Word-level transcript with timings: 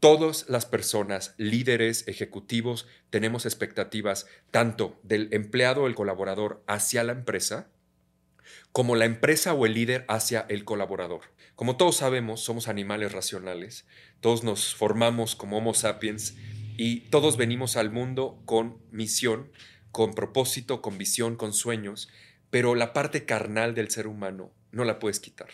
Todas 0.00 0.48
las 0.48 0.64
personas, 0.64 1.34
líderes, 1.38 2.06
ejecutivos, 2.06 2.86
tenemos 3.10 3.46
expectativas 3.46 4.26
tanto 4.52 4.96
del 5.02 5.28
empleado 5.32 5.82
o 5.82 5.86
el 5.88 5.96
colaborador 5.96 6.62
hacia 6.68 7.02
la 7.02 7.12
empresa, 7.12 7.68
como 8.70 8.94
la 8.94 9.06
empresa 9.06 9.54
o 9.54 9.66
el 9.66 9.74
líder 9.74 10.04
hacia 10.06 10.46
el 10.48 10.64
colaborador. 10.64 11.22
Como 11.56 11.76
todos 11.76 11.96
sabemos, 11.96 12.40
somos 12.40 12.68
animales 12.68 13.10
racionales, 13.10 13.86
todos 14.20 14.44
nos 14.44 14.76
formamos 14.76 15.34
como 15.34 15.58
Homo 15.58 15.74
sapiens 15.74 16.36
y 16.76 17.00
todos 17.10 17.36
venimos 17.36 17.76
al 17.76 17.90
mundo 17.90 18.40
con 18.44 18.78
misión, 18.92 19.50
con 19.90 20.14
propósito, 20.14 20.80
con 20.80 20.96
visión, 20.96 21.34
con 21.34 21.52
sueños, 21.52 22.08
pero 22.50 22.76
la 22.76 22.92
parte 22.92 23.24
carnal 23.24 23.74
del 23.74 23.90
ser 23.90 24.06
humano 24.06 24.52
no 24.70 24.84
la 24.84 25.00
puedes 25.00 25.18
quitar. 25.18 25.48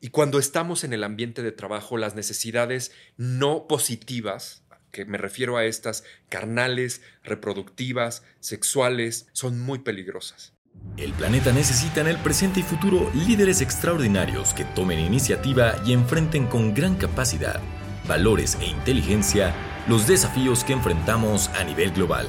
Y 0.00 0.10
cuando 0.10 0.38
estamos 0.38 0.84
en 0.84 0.92
el 0.92 1.02
ambiente 1.02 1.42
de 1.42 1.50
trabajo, 1.50 1.96
las 1.96 2.14
necesidades 2.14 2.92
no 3.16 3.66
positivas, 3.66 4.62
que 4.92 5.04
me 5.04 5.18
refiero 5.18 5.56
a 5.56 5.64
estas 5.64 6.04
carnales, 6.28 7.02
reproductivas, 7.24 8.22
sexuales, 8.38 9.26
son 9.32 9.60
muy 9.60 9.80
peligrosas. 9.80 10.52
El 10.96 11.12
planeta 11.14 11.50
necesita 11.52 12.00
en 12.00 12.06
el 12.06 12.16
presente 12.18 12.60
y 12.60 12.62
futuro 12.62 13.10
líderes 13.12 13.60
extraordinarios 13.60 14.54
que 14.54 14.64
tomen 14.64 15.00
iniciativa 15.00 15.74
y 15.84 15.92
enfrenten 15.92 16.46
con 16.46 16.74
gran 16.74 16.94
capacidad, 16.94 17.60
valores 18.06 18.56
e 18.60 18.66
inteligencia 18.66 19.52
los 19.88 20.06
desafíos 20.06 20.62
que 20.62 20.74
enfrentamos 20.74 21.48
a 21.48 21.64
nivel 21.64 21.90
global. 21.90 22.28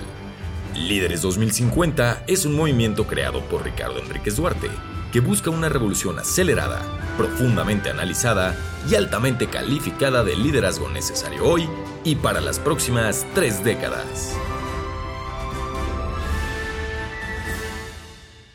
Líderes 0.74 1.22
2050 1.22 2.24
es 2.26 2.46
un 2.46 2.56
movimiento 2.56 3.06
creado 3.06 3.42
por 3.46 3.64
Ricardo 3.64 4.00
Enríquez 4.00 4.38
Duarte 4.38 4.70
que 5.12 5.22
busca 5.22 5.50
una 5.50 5.70
revolución 5.70 6.20
acelerada, 6.20 6.82
profundamente 7.18 7.90
analizada 7.90 8.56
y 8.88 8.94
altamente 8.94 9.48
calificada 9.48 10.24
de 10.24 10.36
liderazgo 10.36 10.88
necesario 10.90 11.46
hoy 11.46 11.68
y 12.04 12.16
para 12.16 12.42
las 12.42 12.60
próximas 12.60 13.26
tres 13.34 13.64
décadas. 13.64 14.36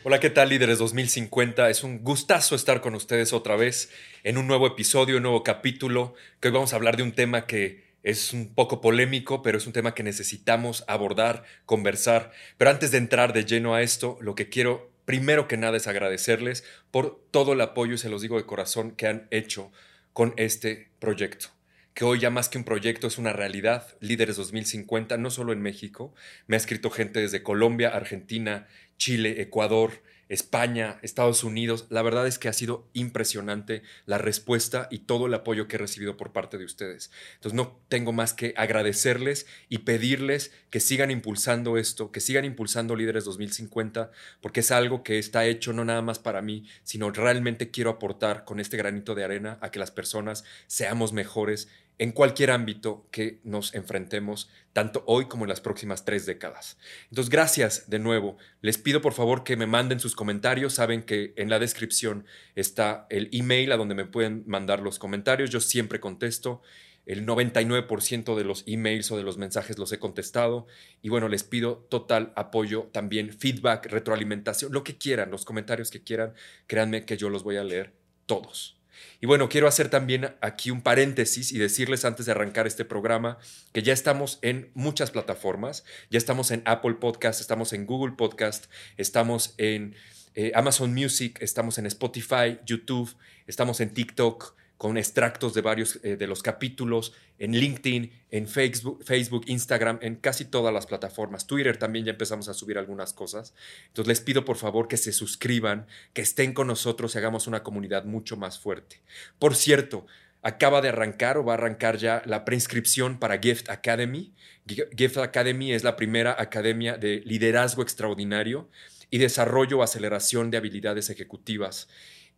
Hola, 0.03 0.19
¿qué 0.19 0.29
tal 0.29 0.49
líderes 0.49 0.77
2050? 0.77 1.69
Es 1.69 1.83
un 1.83 2.03
gustazo 2.03 2.55
estar 2.55 2.79
con 2.79 2.95
ustedes 2.95 3.33
otra 3.33 3.55
vez 3.55 3.89
en 4.23 4.37
un 4.37 4.47
nuevo 4.47 4.67
episodio, 4.67 5.17
un 5.17 5.23
nuevo 5.23 5.43
capítulo, 5.43 6.13
que 6.39 6.47
hoy 6.47 6.53
vamos 6.53 6.71
a 6.71 6.75
hablar 6.77 6.95
de 6.95 7.03
un 7.03 7.11
tema 7.11 7.47
que 7.47 7.83
es 8.03 8.31
un 8.31 8.53
poco 8.53 8.81
polémico, 8.81 9.41
pero 9.41 9.57
es 9.57 9.65
un 9.65 9.73
tema 9.73 9.95
que 9.95 10.03
necesitamos 10.03 10.85
abordar, 10.87 11.43
conversar. 11.65 12.31
Pero 12.57 12.69
antes 12.69 12.91
de 12.91 12.99
entrar 12.99 13.33
de 13.33 13.45
lleno 13.45 13.73
a 13.73 13.81
esto, 13.81 14.19
lo 14.21 14.35
que 14.35 14.47
quiero 14.47 14.94
primero 15.05 15.47
que 15.47 15.57
nada 15.57 15.77
es 15.77 15.87
agradecerles 15.87 16.63
por 16.91 17.23
todo 17.31 17.53
el 17.53 17.61
apoyo, 17.61 17.93
y 17.93 17.97
se 17.97 18.09
los 18.09 18.21
digo 18.21 18.37
de 18.37 18.45
corazón, 18.45 18.91
que 18.91 19.07
han 19.07 19.27
hecho 19.31 19.71
con 20.13 20.33
este 20.37 20.89
proyecto 20.99 21.49
que 21.95 22.03
hoy 22.03 22.19
ya 22.19 22.29
más 22.29 22.49
que 22.49 22.57
un 22.57 22.65
proyecto 22.65 23.07
es 23.07 23.17
una 23.17 23.31
realidad, 23.31 23.87
Líderes 24.01 24.35
2050, 24.35 25.15
no 25.15 25.31
solo 25.31 25.53
en 25.53 25.61
México, 25.61 26.13
me 26.45 26.57
ha 26.57 26.57
escrito 26.57 26.89
gente 26.89 27.21
desde 27.21 27.41
Colombia, 27.41 27.87
Argentina, 27.87 28.67
Chile, 28.97 29.41
Ecuador, 29.41 30.03
España, 30.29 30.97
Estados 31.01 31.43
Unidos. 31.43 31.85
La 31.89 32.01
verdad 32.01 32.27
es 32.27 32.39
que 32.39 32.47
ha 32.47 32.53
sido 32.53 32.87
impresionante 32.93 33.83
la 34.05 34.17
respuesta 34.17 34.87
y 34.89 34.99
todo 34.99 35.27
el 35.27 35.33
apoyo 35.33 35.67
que 35.67 35.75
he 35.75 35.79
recibido 35.79 36.17
por 36.17 36.31
parte 36.31 36.57
de 36.57 36.65
ustedes. 36.65 37.11
Entonces 37.35 37.55
no 37.55 37.79
tengo 37.89 38.11
más 38.11 38.33
que 38.33 38.53
agradecerles 38.57 39.45
y 39.69 39.79
pedirles 39.79 40.51
que 40.69 40.79
sigan 40.79 41.11
impulsando 41.11 41.77
esto, 41.77 42.11
que 42.11 42.19
sigan 42.19 42.45
impulsando 42.45 42.95
Líderes 42.95 43.25
2050, 43.25 44.11
porque 44.41 44.61
es 44.61 44.71
algo 44.71 45.03
que 45.03 45.19
está 45.19 45.45
hecho 45.45 45.73
no 45.73 45.85
nada 45.85 46.01
más 46.01 46.19
para 46.19 46.41
mí, 46.41 46.65
sino 46.83 47.11
realmente 47.11 47.71
quiero 47.71 47.91
aportar 47.91 48.45
con 48.45 48.59
este 48.59 48.77
granito 48.77 49.15
de 49.15 49.23
arena 49.23 49.57
a 49.61 49.71
que 49.71 49.79
las 49.79 49.91
personas 49.91 50.43
seamos 50.67 51.13
mejores 51.13 51.67
en 51.97 52.11
cualquier 52.11 52.51
ámbito 52.51 53.07
que 53.11 53.39
nos 53.43 53.73
enfrentemos, 53.73 54.49
tanto 54.73 55.03
hoy 55.07 55.25
como 55.25 55.45
en 55.45 55.49
las 55.49 55.61
próximas 55.61 56.03
tres 56.03 56.25
décadas. 56.25 56.77
Entonces, 57.09 57.29
gracias 57.29 57.89
de 57.89 57.99
nuevo. 57.99 58.37
Les 58.61 58.77
pido 58.77 59.01
por 59.01 59.13
favor 59.13 59.43
que 59.43 59.55
me 59.55 59.67
manden 59.67 59.99
sus 59.99 60.15
comentarios. 60.15 60.73
Saben 60.73 61.03
que 61.03 61.33
en 61.37 61.49
la 61.49 61.59
descripción 61.59 62.25
está 62.55 63.07
el 63.09 63.29
email 63.31 63.71
a 63.71 63.77
donde 63.77 63.95
me 63.95 64.05
pueden 64.05 64.43
mandar 64.45 64.81
los 64.81 64.99
comentarios. 64.99 65.49
Yo 65.49 65.61
siempre 65.61 65.99
contesto. 65.99 66.61
El 67.05 67.25
99% 67.25 68.35
de 68.35 68.43
los 68.43 68.63
emails 68.65 69.11
o 69.11 69.17
de 69.17 69.23
los 69.23 69.37
mensajes 69.37 69.77
los 69.77 69.91
he 69.91 69.99
contestado. 69.99 70.65
Y 71.01 71.09
bueno, 71.09 71.29
les 71.29 71.43
pido 71.43 71.85
total 71.89 72.33
apoyo, 72.35 72.89
también 72.91 73.31
feedback, 73.31 73.85
retroalimentación, 73.85 74.73
lo 74.73 74.83
que 74.83 74.97
quieran, 74.97 75.29
los 75.29 75.45
comentarios 75.45 75.91
que 75.91 76.01
quieran. 76.01 76.33
Créanme 76.67 77.05
que 77.05 77.15
yo 77.15 77.29
los 77.29 77.43
voy 77.43 77.57
a 77.57 77.63
leer 77.63 77.93
todos. 78.25 78.74
Y 79.21 79.25
bueno, 79.25 79.49
quiero 79.49 79.67
hacer 79.67 79.89
también 79.89 80.35
aquí 80.41 80.71
un 80.71 80.81
paréntesis 80.81 81.51
y 81.51 81.57
decirles 81.57 82.05
antes 82.05 82.25
de 82.25 82.31
arrancar 82.31 82.67
este 82.67 82.85
programa 82.85 83.37
que 83.73 83.83
ya 83.83 83.93
estamos 83.93 84.39
en 84.41 84.69
muchas 84.73 85.11
plataformas, 85.11 85.83
ya 86.09 86.17
estamos 86.17 86.51
en 86.51 86.61
Apple 86.65 86.95
Podcast, 86.95 87.41
estamos 87.41 87.73
en 87.73 87.85
Google 87.85 88.15
Podcast, 88.15 88.65
estamos 88.97 89.53
en 89.57 89.95
eh, 90.35 90.51
Amazon 90.55 90.93
Music, 90.93 91.37
estamos 91.41 91.77
en 91.77 91.85
Spotify, 91.85 92.59
YouTube, 92.65 93.15
estamos 93.47 93.79
en 93.79 93.93
TikTok, 93.93 94.55
con 94.77 94.97
extractos 94.97 95.53
de 95.53 95.61
varios 95.61 95.99
eh, 96.03 96.17
de 96.17 96.27
los 96.27 96.43
capítulos 96.43 97.13
en 97.39 97.53
LinkedIn, 97.53 98.11
en 98.31 98.47
Facebook, 98.47 99.03
Facebook, 99.03 99.43
Instagram, 99.47 99.99
en 100.01 100.15
casi 100.15 100.45
todas 100.45 100.73
las 100.73 100.85
plataformas. 100.85 101.47
Twitter 101.47 101.77
también 101.77 102.05
ya 102.05 102.11
empezamos 102.11 102.49
a 102.49 102.53
subir 102.53 102.77
algunas 102.77 103.13
cosas. 103.13 103.53
Entonces 103.87 104.07
les 104.07 104.21
pido 104.21 104.43
por 104.43 104.57
favor 104.57 104.87
que 104.87 104.97
se 104.97 105.13
suscriban, 105.13 105.87
que 106.13 106.21
estén 106.21 106.53
con 106.53 106.67
nosotros 106.67 107.15
y 107.15 107.17
hagamos 107.17 107.47
una 107.47 107.63
comunidad 107.63 108.05
mucho 108.05 108.35
más 108.35 108.59
fuerte. 108.59 109.01
Por 109.39 109.55
cierto, 109.55 110.05
acaba 110.41 110.81
de 110.81 110.89
arrancar 110.89 111.37
o 111.37 111.45
va 111.45 111.53
a 111.53 111.57
arrancar 111.57 111.97
ya 111.97 112.21
la 112.25 112.43
preinscripción 112.43 113.17
para 113.17 113.39
Gift 113.39 113.69
Academy. 113.69 114.33
Gift 114.67 115.17
Academy 115.17 115.71
es 115.73 115.83
la 115.83 115.95
primera 115.95 116.35
academia 116.37 116.97
de 116.97 117.21
liderazgo 117.25 117.81
extraordinario 117.81 118.69
y 119.09 119.19
desarrollo 119.19 119.79
o 119.79 119.83
aceleración 119.83 120.51
de 120.51 120.57
habilidades 120.57 121.09
ejecutivas. 121.09 121.87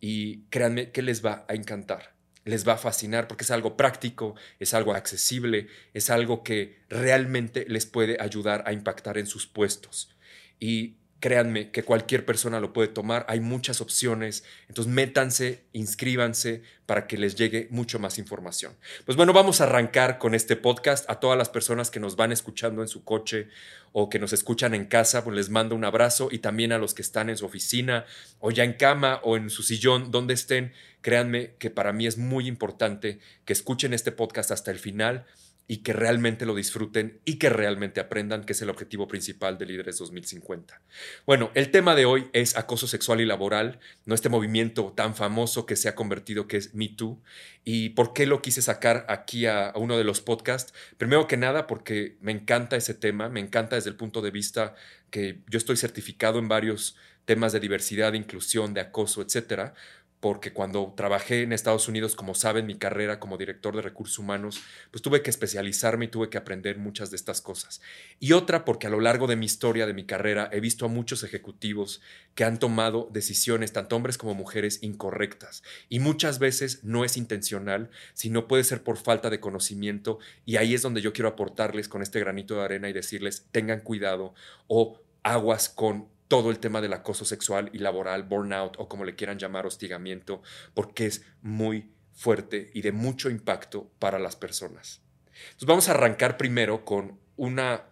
Y 0.00 0.42
créanme 0.50 0.92
que 0.92 1.02
les 1.02 1.24
va 1.24 1.44
a 1.48 1.54
encantar 1.54 2.17
les 2.48 2.66
va 2.66 2.72
a 2.74 2.78
fascinar 2.78 3.28
porque 3.28 3.44
es 3.44 3.50
algo 3.50 3.76
práctico, 3.76 4.34
es 4.58 4.72
algo 4.72 4.94
accesible, 4.94 5.68
es 5.92 6.08
algo 6.08 6.42
que 6.42 6.78
realmente 6.88 7.66
les 7.68 7.84
puede 7.84 8.16
ayudar 8.20 8.64
a 8.66 8.72
impactar 8.72 9.18
en 9.18 9.26
sus 9.26 9.46
puestos. 9.46 10.16
Y 10.58 10.96
créanme 11.20 11.70
que 11.70 11.82
cualquier 11.82 12.24
persona 12.24 12.60
lo 12.60 12.72
puede 12.72 12.88
tomar, 12.88 13.26
hay 13.28 13.40
muchas 13.40 13.80
opciones, 13.80 14.44
entonces 14.68 14.92
métanse, 14.92 15.64
inscríbanse 15.72 16.62
para 16.86 17.06
que 17.06 17.18
les 17.18 17.34
llegue 17.34 17.66
mucho 17.70 17.98
más 17.98 18.18
información. 18.18 18.76
Pues 19.04 19.16
bueno, 19.16 19.32
vamos 19.32 19.60
a 19.60 19.64
arrancar 19.64 20.18
con 20.18 20.34
este 20.34 20.56
podcast. 20.56 21.08
A 21.10 21.20
todas 21.20 21.36
las 21.36 21.48
personas 21.48 21.90
que 21.90 22.00
nos 22.00 22.16
van 22.16 22.32
escuchando 22.32 22.82
en 22.82 22.88
su 22.88 23.04
coche 23.04 23.48
o 23.92 24.08
que 24.08 24.18
nos 24.18 24.32
escuchan 24.32 24.74
en 24.74 24.86
casa, 24.86 25.24
pues 25.24 25.36
les 25.36 25.50
mando 25.50 25.74
un 25.74 25.84
abrazo 25.84 26.28
y 26.30 26.38
también 26.38 26.72
a 26.72 26.78
los 26.78 26.94
que 26.94 27.02
están 27.02 27.30
en 27.30 27.36
su 27.36 27.46
oficina 27.46 28.06
o 28.38 28.50
ya 28.50 28.64
en 28.64 28.74
cama 28.74 29.20
o 29.24 29.36
en 29.36 29.50
su 29.50 29.62
sillón, 29.62 30.10
donde 30.10 30.34
estén, 30.34 30.72
créanme 31.02 31.54
que 31.58 31.70
para 31.70 31.92
mí 31.92 32.06
es 32.06 32.16
muy 32.16 32.46
importante 32.46 33.18
que 33.44 33.52
escuchen 33.52 33.92
este 33.92 34.12
podcast 34.12 34.50
hasta 34.50 34.70
el 34.70 34.78
final 34.78 35.26
y 35.70 35.78
que 35.78 35.92
realmente 35.92 36.46
lo 36.46 36.54
disfruten 36.54 37.20
y 37.26 37.38
que 37.38 37.50
realmente 37.50 38.00
aprendan, 38.00 38.44
que 38.44 38.54
es 38.54 38.62
el 38.62 38.70
objetivo 38.70 39.06
principal 39.06 39.58
de 39.58 39.66
Líderes 39.66 39.98
2050. 39.98 40.80
Bueno, 41.26 41.50
el 41.54 41.70
tema 41.70 41.94
de 41.94 42.06
hoy 42.06 42.28
es 42.32 42.56
acoso 42.56 42.88
sexual 42.88 43.20
y 43.20 43.26
laboral, 43.26 43.78
no 44.06 44.14
este 44.14 44.30
movimiento 44.30 44.94
tan 44.96 45.14
famoso 45.14 45.66
que 45.66 45.76
se 45.76 45.90
ha 45.90 45.94
convertido 45.94 46.48
que 46.48 46.56
es 46.56 46.74
Me 46.74 46.88
Too. 46.88 47.20
¿Y 47.64 47.90
por 47.90 48.14
qué 48.14 48.24
lo 48.24 48.40
quise 48.40 48.62
sacar 48.62 49.04
aquí 49.10 49.44
a, 49.44 49.72
uno 49.76 49.98
de 49.98 50.04
los 50.04 50.22
podcasts? 50.22 50.72
Primero 50.96 51.26
que 51.26 51.36
nada 51.36 51.66
porque 51.66 52.16
me 52.22 52.32
encanta 52.32 52.76
ese 52.76 52.94
tema, 52.94 53.28
me 53.28 53.40
encanta 53.40 53.76
desde 53.76 53.90
el 53.90 53.96
punto 53.96 54.22
de 54.22 54.30
vista 54.30 54.74
que 55.10 55.40
yo 55.48 55.58
estoy 55.58 55.76
certificado 55.76 56.38
en 56.38 56.48
varios 56.48 56.96
temas 57.26 57.52
de 57.52 57.60
diversidad, 57.60 58.12
de 58.12 58.18
inclusión, 58.18 58.72
de 58.72 58.80
acoso, 58.80 59.20
etcétera, 59.20 59.74
porque 60.20 60.52
cuando 60.52 60.94
trabajé 60.96 61.42
en 61.42 61.52
Estados 61.52 61.88
Unidos, 61.88 62.16
como 62.16 62.34
saben, 62.34 62.66
mi 62.66 62.76
carrera 62.76 63.20
como 63.20 63.38
director 63.38 63.76
de 63.76 63.82
recursos 63.82 64.18
humanos, 64.18 64.60
pues 64.90 65.00
tuve 65.00 65.22
que 65.22 65.30
especializarme 65.30 66.06
y 66.06 66.08
tuve 66.08 66.28
que 66.28 66.38
aprender 66.38 66.78
muchas 66.78 67.10
de 67.10 67.16
estas 67.16 67.40
cosas. 67.40 67.80
Y 68.18 68.32
otra 68.32 68.64
porque 68.64 68.88
a 68.88 68.90
lo 68.90 69.00
largo 69.00 69.26
de 69.26 69.36
mi 69.36 69.46
historia, 69.46 69.86
de 69.86 69.94
mi 69.94 70.04
carrera, 70.04 70.48
he 70.52 70.60
visto 70.60 70.86
a 70.86 70.88
muchos 70.88 71.22
ejecutivos 71.22 72.00
que 72.34 72.44
han 72.44 72.58
tomado 72.58 73.08
decisiones, 73.12 73.72
tanto 73.72 73.94
hombres 73.94 74.18
como 74.18 74.34
mujeres, 74.34 74.82
incorrectas. 74.82 75.62
Y 75.88 76.00
muchas 76.00 76.40
veces 76.40 76.82
no 76.82 77.04
es 77.04 77.16
intencional, 77.16 77.90
sino 78.14 78.48
puede 78.48 78.64
ser 78.64 78.82
por 78.82 78.96
falta 78.96 79.30
de 79.30 79.40
conocimiento. 79.40 80.18
Y 80.44 80.56
ahí 80.56 80.74
es 80.74 80.82
donde 80.82 81.00
yo 81.00 81.12
quiero 81.12 81.28
aportarles 81.28 81.88
con 81.88 82.02
este 82.02 82.18
granito 82.18 82.56
de 82.56 82.62
arena 82.62 82.88
y 82.88 82.92
decirles, 82.92 83.46
tengan 83.52 83.80
cuidado 83.80 84.34
o 84.66 85.00
aguas 85.22 85.68
con 85.68 86.08
todo 86.28 86.50
el 86.50 86.58
tema 86.58 86.80
del 86.80 86.92
acoso 86.92 87.24
sexual 87.24 87.70
y 87.72 87.78
laboral, 87.78 88.22
burnout 88.22 88.76
o 88.78 88.88
como 88.88 89.04
le 89.04 89.16
quieran 89.16 89.38
llamar, 89.38 89.66
hostigamiento, 89.66 90.42
porque 90.74 91.06
es 91.06 91.24
muy 91.42 91.90
fuerte 92.12 92.70
y 92.74 92.82
de 92.82 92.92
mucho 92.92 93.30
impacto 93.30 93.90
para 93.98 94.18
las 94.18 94.36
personas. 94.36 95.02
Entonces 95.32 95.66
vamos 95.66 95.88
a 95.88 95.92
arrancar 95.92 96.36
primero 96.36 96.84
con 96.84 97.18
una, 97.36 97.84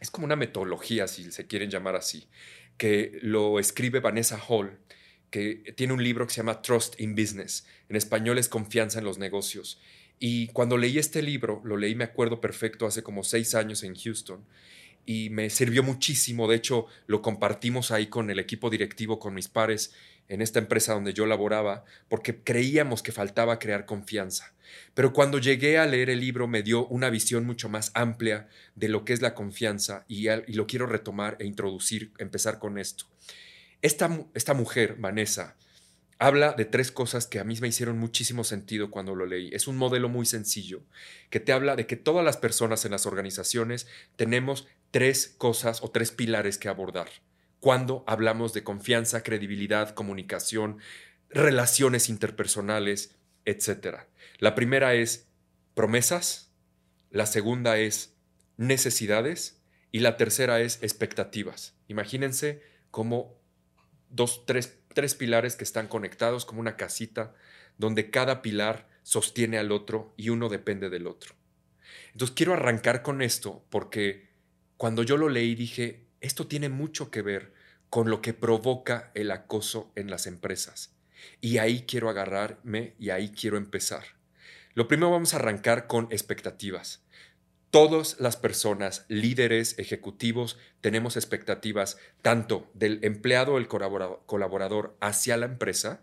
es 0.00 0.10
como 0.10 0.24
una 0.24 0.36
metodología, 0.36 1.06
si 1.06 1.30
se 1.30 1.46
quieren 1.46 1.70
llamar 1.70 1.94
así, 1.94 2.28
que 2.76 3.18
lo 3.22 3.58
escribe 3.58 4.00
Vanessa 4.00 4.40
Hall, 4.48 4.78
que 5.30 5.74
tiene 5.76 5.92
un 5.92 6.02
libro 6.02 6.26
que 6.26 6.32
se 6.32 6.38
llama 6.38 6.62
Trust 6.62 6.98
in 7.00 7.14
Business. 7.14 7.66
En 7.88 7.96
español 7.96 8.38
es 8.38 8.48
Confianza 8.48 8.98
en 8.98 9.04
los 9.04 9.18
negocios. 9.18 9.80
Y 10.18 10.48
cuando 10.48 10.78
leí 10.78 10.98
este 10.98 11.22
libro, 11.22 11.60
lo 11.64 11.76
leí, 11.76 11.94
me 11.94 12.04
acuerdo 12.04 12.40
perfecto, 12.40 12.86
hace 12.86 13.02
como 13.02 13.22
seis 13.22 13.54
años 13.54 13.82
en 13.82 13.94
Houston, 13.94 14.44
y 15.08 15.30
me 15.30 15.48
sirvió 15.48 15.82
muchísimo. 15.82 16.46
De 16.48 16.56
hecho, 16.56 16.84
lo 17.06 17.22
compartimos 17.22 17.90
ahí 17.92 18.08
con 18.08 18.28
el 18.28 18.38
equipo 18.38 18.68
directivo, 18.68 19.18
con 19.18 19.32
mis 19.32 19.48
pares 19.48 19.94
en 20.28 20.42
esta 20.42 20.58
empresa 20.58 20.92
donde 20.92 21.14
yo 21.14 21.24
laboraba, 21.24 21.86
porque 22.08 22.42
creíamos 22.42 23.02
que 23.02 23.10
faltaba 23.10 23.58
crear 23.58 23.86
confianza. 23.86 24.52
Pero 24.92 25.14
cuando 25.14 25.38
llegué 25.38 25.78
a 25.78 25.86
leer 25.86 26.10
el 26.10 26.20
libro 26.20 26.46
me 26.46 26.62
dio 26.62 26.86
una 26.88 27.08
visión 27.08 27.46
mucho 27.46 27.70
más 27.70 27.90
amplia 27.94 28.48
de 28.74 28.90
lo 28.90 29.06
que 29.06 29.14
es 29.14 29.22
la 29.22 29.34
confianza 29.34 30.04
y, 30.08 30.28
lo 30.54 30.66
quiero 30.66 30.84
retomar 30.84 31.38
e 31.40 31.46
introducir, 31.46 32.12
empezar 32.18 32.58
con 32.58 32.76
esto. 32.76 33.06
Esta, 33.80 34.26
esta 34.34 34.52
mujer, 34.52 34.96
Vanessa, 34.98 35.56
habla 36.18 36.52
de 36.52 36.64
tres 36.64 36.90
cosas 36.90 37.26
que 37.26 37.38
a 37.38 37.44
mí 37.44 37.56
me 37.60 37.68
hicieron 37.68 37.98
muchísimo 37.98 38.44
sentido 38.44 38.90
cuando 38.90 39.14
lo 39.14 39.24
leí. 39.24 39.50
Es 39.52 39.68
un 39.68 39.76
modelo 39.76 40.08
muy 40.08 40.26
sencillo 40.26 40.82
que 41.30 41.40
te 41.40 41.52
habla 41.52 41.76
de 41.76 41.86
que 41.86 41.96
todas 41.96 42.24
las 42.24 42.36
personas 42.36 42.84
en 42.84 42.90
las 42.90 43.06
organizaciones 43.06 43.86
tenemos 44.16 44.66
tres 44.90 45.34
cosas 45.38 45.82
o 45.82 45.90
tres 45.90 46.10
pilares 46.10 46.58
que 46.58 46.68
abordar 46.68 47.08
cuando 47.60 48.04
hablamos 48.06 48.52
de 48.52 48.62
confianza, 48.62 49.22
credibilidad, 49.22 49.94
comunicación, 49.94 50.78
relaciones 51.28 52.08
interpersonales, 52.08 53.16
etc. 53.44 54.02
La 54.38 54.54
primera 54.54 54.94
es 54.94 55.28
promesas, 55.74 56.52
la 57.10 57.26
segunda 57.26 57.78
es 57.78 58.14
necesidades 58.56 59.60
y 59.90 60.00
la 60.00 60.16
tercera 60.16 60.60
es 60.60 60.82
expectativas. 60.82 61.76
Imagínense 61.88 62.62
como 62.90 63.38
dos, 64.10 64.46
tres, 64.46 64.78
tres 64.94 65.14
pilares 65.14 65.56
que 65.56 65.64
están 65.64 65.88
conectados 65.88 66.44
como 66.44 66.60
una 66.60 66.76
casita 66.76 67.34
donde 67.76 68.10
cada 68.10 68.42
pilar 68.42 68.88
sostiene 69.02 69.58
al 69.58 69.72
otro 69.72 70.14
y 70.16 70.28
uno 70.28 70.48
depende 70.48 70.90
del 70.90 71.06
otro. 71.06 71.34
Entonces 72.12 72.36
quiero 72.36 72.52
arrancar 72.52 73.02
con 73.02 73.22
esto 73.22 73.64
porque 73.70 74.27
cuando 74.78 75.02
yo 75.02 75.16
lo 75.16 75.28
leí 75.28 75.56
dije, 75.56 76.06
esto 76.20 76.46
tiene 76.46 76.68
mucho 76.68 77.10
que 77.10 77.20
ver 77.20 77.52
con 77.90 78.10
lo 78.10 78.22
que 78.22 78.32
provoca 78.32 79.10
el 79.14 79.32
acoso 79.32 79.90
en 79.96 80.08
las 80.08 80.28
empresas. 80.28 80.94
Y 81.40 81.58
ahí 81.58 81.82
quiero 81.82 82.08
agarrarme 82.08 82.94
y 82.96 83.10
ahí 83.10 83.32
quiero 83.32 83.56
empezar. 83.56 84.04
Lo 84.74 84.86
primero 84.86 85.10
vamos 85.10 85.34
a 85.34 85.38
arrancar 85.38 85.88
con 85.88 86.06
expectativas. 86.12 87.02
Todas 87.70 88.20
las 88.20 88.36
personas, 88.36 89.04
líderes, 89.08 89.76
ejecutivos, 89.80 90.56
tenemos 90.80 91.16
expectativas 91.16 91.98
tanto 92.22 92.70
del 92.72 93.00
empleado 93.02 93.54
o 93.54 93.58
el 93.58 93.66
colaborador 93.66 94.96
hacia 95.00 95.36
la 95.36 95.46
empresa, 95.46 96.02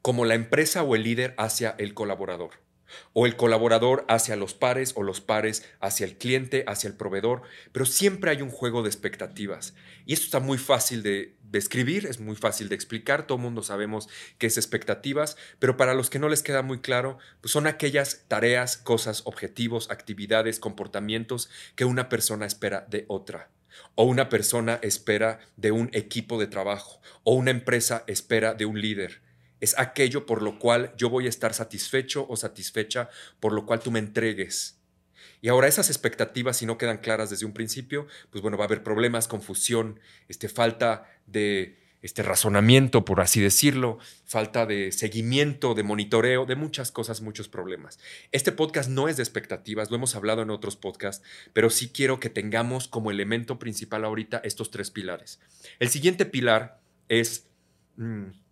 como 0.00 0.24
la 0.24 0.36
empresa 0.36 0.84
o 0.84 0.94
el 0.94 1.02
líder 1.02 1.34
hacia 1.38 1.74
el 1.76 1.92
colaborador 1.92 2.63
o 3.12 3.26
el 3.26 3.36
colaborador 3.36 4.04
hacia 4.08 4.36
los 4.36 4.54
pares 4.54 4.92
o 4.96 5.02
los 5.02 5.20
pares 5.20 5.68
hacia 5.80 6.06
el 6.06 6.16
cliente, 6.16 6.64
hacia 6.66 6.88
el 6.88 6.96
proveedor, 6.96 7.42
pero 7.72 7.86
siempre 7.86 8.30
hay 8.30 8.42
un 8.42 8.50
juego 8.50 8.82
de 8.82 8.88
expectativas. 8.88 9.74
Y 10.06 10.12
esto 10.12 10.26
está 10.26 10.40
muy 10.40 10.58
fácil 10.58 11.02
de 11.02 11.34
describir, 11.42 12.06
es 12.06 12.20
muy 12.20 12.36
fácil 12.36 12.68
de 12.68 12.74
explicar, 12.74 13.26
todo 13.26 13.36
el 13.38 13.44
mundo 13.44 13.62
sabemos 13.62 14.08
qué 14.38 14.46
es 14.46 14.56
expectativas, 14.56 15.36
pero 15.58 15.76
para 15.76 15.94
los 15.94 16.10
que 16.10 16.18
no 16.18 16.28
les 16.28 16.42
queda 16.42 16.62
muy 16.62 16.80
claro, 16.80 17.18
pues 17.40 17.52
son 17.52 17.66
aquellas 17.66 18.24
tareas, 18.28 18.76
cosas, 18.76 19.22
objetivos, 19.24 19.90
actividades, 19.90 20.58
comportamientos 20.58 21.48
que 21.76 21.84
una 21.84 22.08
persona 22.08 22.46
espera 22.46 22.86
de 22.88 23.04
otra 23.08 23.50
o 23.94 24.04
una 24.04 24.28
persona 24.28 24.78
espera 24.82 25.40
de 25.56 25.72
un 25.72 25.90
equipo 25.92 26.38
de 26.38 26.46
trabajo, 26.46 27.00
o 27.22 27.34
una 27.34 27.50
empresa 27.50 28.04
espera 28.06 28.54
de 28.54 28.66
un 28.66 28.80
líder 28.80 29.23
es 29.64 29.76
aquello 29.78 30.26
por 30.26 30.42
lo 30.42 30.58
cual 30.58 30.92
yo 30.96 31.10
voy 31.10 31.26
a 31.26 31.30
estar 31.30 31.54
satisfecho 31.54 32.26
o 32.28 32.36
satisfecha, 32.36 33.08
por 33.40 33.52
lo 33.52 33.66
cual 33.66 33.80
tú 33.80 33.90
me 33.90 33.98
entregues. 33.98 34.78
Y 35.40 35.48
ahora 35.48 35.68
esas 35.68 35.90
expectativas, 35.90 36.56
si 36.58 36.66
no 36.66 36.78
quedan 36.78 36.98
claras 36.98 37.30
desde 37.30 37.46
un 37.46 37.52
principio, 37.52 38.06
pues 38.30 38.42
bueno, 38.42 38.56
va 38.56 38.64
a 38.64 38.66
haber 38.66 38.82
problemas, 38.82 39.28
confusión, 39.28 40.00
este, 40.28 40.48
falta 40.48 41.10
de 41.26 41.78
este 42.02 42.22
razonamiento, 42.22 43.06
por 43.06 43.22
así 43.22 43.40
decirlo, 43.40 43.98
falta 44.26 44.66
de 44.66 44.92
seguimiento, 44.92 45.74
de 45.74 45.82
monitoreo, 45.82 46.44
de 46.44 46.54
muchas 46.54 46.92
cosas, 46.92 47.22
muchos 47.22 47.48
problemas. 47.48 47.98
Este 48.30 48.52
podcast 48.52 48.90
no 48.90 49.08
es 49.08 49.16
de 49.16 49.22
expectativas, 49.22 49.90
lo 49.90 49.96
hemos 49.96 50.14
hablado 50.14 50.42
en 50.42 50.50
otros 50.50 50.76
podcasts, 50.76 51.24
pero 51.54 51.70
sí 51.70 51.88
quiero 51.88 52.20
que 52.20 52.28
tengamos 52.28 52.88
como 52.88 53.10
elemento 53.10 53.58
principal 53.58 54.04
ahorita 54.04 54.42
estos 54.44 54.70
tres 54.70 54.90
pilares. 54.90 55.40
El 55.78 55.88
siguiente 55.88 56.26
pilar 56.26 56.82
es... 57.08 57.48
Mm, 57.96 58.43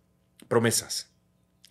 Promesas. 0.53 1.09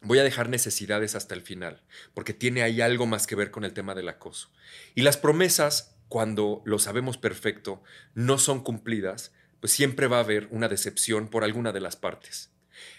Voy 0.01 0.19
a 0.19 0.25
dejar 0.25 0.49
necesidades 0.49 1.15
hasta 1.15 1.37
el 1.37 1.43
final, 1.43 1.85
porque 2.15 2.35
tiene 2.35 2.65
ahí 2.65 2.81
algo 2.81 3.07
más 3.07 3.29
que 3.29 3.37
ver 3.37 3.53
con 3.53 3.63
el 3.63 3.75
tema 3.75 3.95
del 3.95 4.09
acoso. 4.09 4.51
Y 4.97 5.03
las 5.03 5.17
promesas, 5.17 5.95
cuando 6.09 6.63
lo 6.65 6.81
sabemos 6.81 7.17
perfecto, 7.17 7.85
no 8.15 8.39
son 8.39 8.65
cumplidas, 8.65 9.31
pues 9.61 9.73
siempre 9.73 10.09
va 10.09 10.17
a 10.17 10.25
haber 10.25 10.49
una 10.51 10.67
decepción 10.67 11.29
por 11.29 11.45
alguna 11.45 11.71
de 11.71 11.79
las 11.79 11.95
partes. 11.95 12.51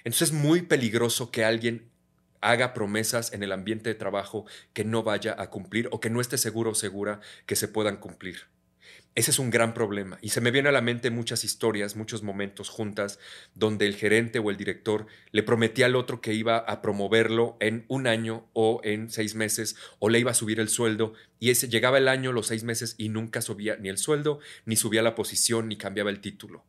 Entonces 0.06 0.30
es 0.30 0.33
muy 0.33 0.62
peligroso 0.62 1.31
que 1.31 1.44
alguien 1.44 1.91
haga 2.39 2.74
promesas 2.74 3.33
en 3.33 3.44
el 3.44 3.51
ambiente 3.51 3.89
de 3.89 3.95
trabajo 3.95 4.45
que 4.71 4.86
no 4.86 5.03
vaya 5.03 5.36
a 5.38 5.50
cumplir 5.50 5.89
o 5.91 6.00
que 6.00 6.09
no 6.09 6.21
esté 6.21 6.38
seguro 6.38 6.71
o 6.71 6.75
segura 6.75 7.19
que 7.45 7.57
se 7.57 7.68
puedan 7.68 7.97
cumplir. 7.97 8.52
Ese 9.15 9.30
es 9.30 9.38
un 9.38 9.51
gran 9.51 9.75
problema 9.75 10.18
y 10.24 10.30
se 10.30 10.42
me 10.42 10.50
vienen 10.50 10.69
a 10.69 10.71
la 10.71 10.81
mente 10.81 11.12
muchas 11.12 11.44
historias, 11.44 11.95
muchos 11.95 12.24
momentos 12.24 12.69
juntas 12.69 13.19
donde 13.54 13.86
el 13.86 13.95
gerente 13.95 14.39
o 14.39 14.50
el 14.50 14.57
director 14.57 15.06
le 15.31 15.44
prometía 15.44 15.86
al 15.86 15.95
otro 15.95 16.19
que 16.19 16.33
iba 16.33 16.57
a 16.57 16.81
promoverlo 16.81 17.56
en 17.60 17.86
un 17.89 18.07
año 18.07 18.50
o 18.54 18.81
en 18.83 19.12
seis 19.12 19.36
meses 19.36 19.75
o 20.00 20.10
le 20.10 20.18
iba 20.18 20.31
a 20.31 20.36
subir 20.36 20.60
el 20.60 20.68
sueldo 20.68 21.13
y 21.39 21.51
ese 21.51 21.69
llegaba 21.69 22.00
el 22.00 22.07
año, 22.07 22.31
los 22.31 22.48
seis 22.48 22.63
meses 22.63 22.95
y 22.98 23.10
nunca 23.10 23.44
subía 23.44 23.75
ni 23.75 23.89
el 23.89 24.00
sueldo, 24.00 24.39
ni 24.65 24.77
subía 24.77 25.04
la 25.04 25.13
posición, 25.13 25.68
ni 25.68 25.77
cambiaba 25.77 26.10
el 26.10 26.19
título. 26.19 26.65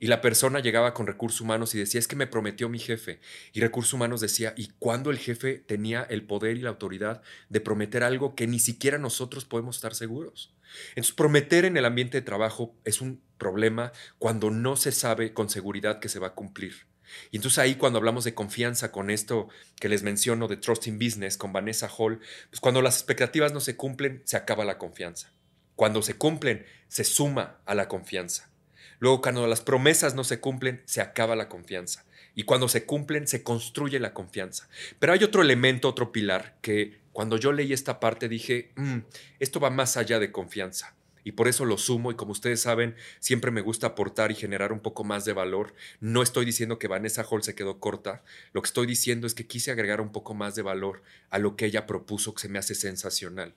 Y 0.00 0.08
la 0.08 0.20
persona 0.20 0.60
llegaba 0.60 0.94
con 0.94 1.06
recursos 1.06 1.40
humanos 1.40 1.74
y 1.74 1.78
decía, 1.78 1.98
es 1.98 2.08
que 2.08 2.16
me 2.16 2.26
prometió 2.26 2.68
mi 2.68 2.78
jefe. 2.78 3.20
Y 3.52 3.60
recursos 3.60 3.92
humanos 3.92 4.20
decía, 4.20 4.54
¿y 4.56 4.68
cuándo 4.78 5.10
el 5.10 5.18
jefe 5.18 5.58
tenía 5.58 6.02
el 6.02 6.24
poder 6.24 6.56
y 6.56 6.60
la 6.60 6.70
autoridad 6.70 7.22
de 7.48 7.60
prometer 7.60 8.02
algo 8.02 8.34
que 8.34 8.46
ni 8.46 8.58
siquiera 8.58 8.98
nosotros 8.98 9.44
podemos 9.44 9.76
estar 9.76 9.94
seguros? 9.94 10.54
Entonces, 10.90 11.14
prometer 11.14 11.64
en 11.64 11.76
el 11.76 11.84
ambiente 11.84 12.18
de 12.18 12.22
trabajo 12.22 12.74
es 12.84 13.00
un 13.00 13.22
problema 13.38 13.92
cuando 14.18 14.50
no 14.50 14.76
se 14.76 14.92
sabe 14.92 15.32
con 15.32 15.48
seguridad 15.50 16.00
que 16.00 16.08
se 16.08 16.18
va 16.18 16.28
a 16.28 16.34
cumplir. 16.34 16.86
Y 17.30 17.36
entonces 17.36 17.58
ahí 17.58 17.74
cuando 17.76 17.98
hablamos 17.98 18.24
de 18.24 18.34
confianza 18.34 18.90
con 18.90 19.10
esto 19.10 19.48
que 19.78 19.88
les 19.88 20.02
menciono 20.02 20.48
de 20.48 20.56
Trust 20.56 20.86
in 20.86 20.98
Business 20.98 21.36
con 21.36 21.52
Vanessa 21.52 21.88
Hall, 21.88 22.20
pues 22.50 22.60
cuando 22.60 22.82
las 22.82 22.96
expectativas 22.96 23.52
no 23.52 23.60
se 23.60 23.76
cumplen, 23.76 24.22
se 24.24 24.36
acaba 24.36 24.64
la 24.64 24.78
confianza. 24.78 25.32
Cuando 25.76 26.02
se 26.02 26.16
cumplen, 26.16 26.64
se 26.88 27.04
suma 27.04 27.60
a 27.66 27.74
la 27.74 27.88
confianza. 27.88 28.50
Luego, 28.98 29.20
cuando 29.20 29.46
las 29.46 29.60
promesas 29.60 30.14
no 30.14 30.24
se 30.24 30.40
cumplen, 30.40 30.82
se 30.86 31.00
acaba 31.00 31.36
la 31.36 31.48
confianza. 31.48 32.04
Y 32.34 32.44
cuando 32.44 32.68
se 32.68 32.84
cumplen, 32.84 33.26
se 33.26 33.42
construye 33.42 34.00
la 34.00 34.14
confianza. 34.14 34.68
Pero 34.98 35.12
hay 35.12 35.22
otro 35.24 35.42
elemento, 35.42 35.88
otro 35.88 36.12
pilar, 36.12 36.56
que 36.60 36.98
cuando 37.12 37.36
yo 37.36 37.52
leí 37.52 37.72
esta 37.72 38.00
parte 38.00 38.28
dije, 38.28 38.72
mm, 38.76 38.98
esto 39.38 39.60
va 39.60 39.70
más 39.70 39.96
allá 39.96 40.18
de 40.18 40.32
confianza. 40.32 40.94
Y 41.24 41.32
por 41.32 41.48
eso 41.48 41.64
lo 41.64 41.78
sumo 41.78 42.10
y 42.10 42.16
como 42.16 42.32
ustedes 42.32 42.60
saben, 42.60 42.96
siempre 43.18 43.50
me 43.50 43.62
gusta 43.62 43.88
aportar 43.88 44.30
y 44.30 44.34
generar 44.34 44.72
un 44.72 44.80
poco 44.80 45.04
más 45.04 45.24
de 45.24 45.32
valor. 45.32 45.74
No 46.00 46.22
estoy 46.22 46.44
diciendo 46.44 46.78
que 46.78 46.86
Vanessa 46.86 47.24
Hall 47.24 47.42
se 47.42 47.54
quedó 47.54 47.80
corta, 47.80 48.22
lo 48.52 48.60
que 48.60 48.66
estoy 48.66 48.86
diciendo 48.86 49.26
es 49.26 49.34
que 49.34 49.46
quise 49.46 49.70
agregar 49.70 50.02
un 50.02 50.12
poco 50.12 50.34
más 50.34 50.54
de 50.54 50.62
valor 50.62 51.02
a 51.30 51.38
lo 51.38 51.56
que 51.56 51.64
ella 51.64 51.86
propuso, 51.86 52.34
que 52.34 52.42
se 52.42 52.48
me 52.50 52.58
hace 52.58 52.74
sensacional. 52.74 53.54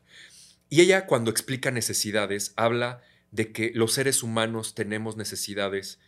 Y 0.69 0.79
ella 0.81 1.05
cuando 1.05 1.29
explica 1.29 1.69
necesidades 1.69 2.53
habla 2.55 3.01
de 3.31 3.51
que 3.51 3.71
los 3.75 3.91
seres 3.91 4.23
humanos 4.23 4.73
tenemos 4.73 5.17
necesidades 5.17 5.99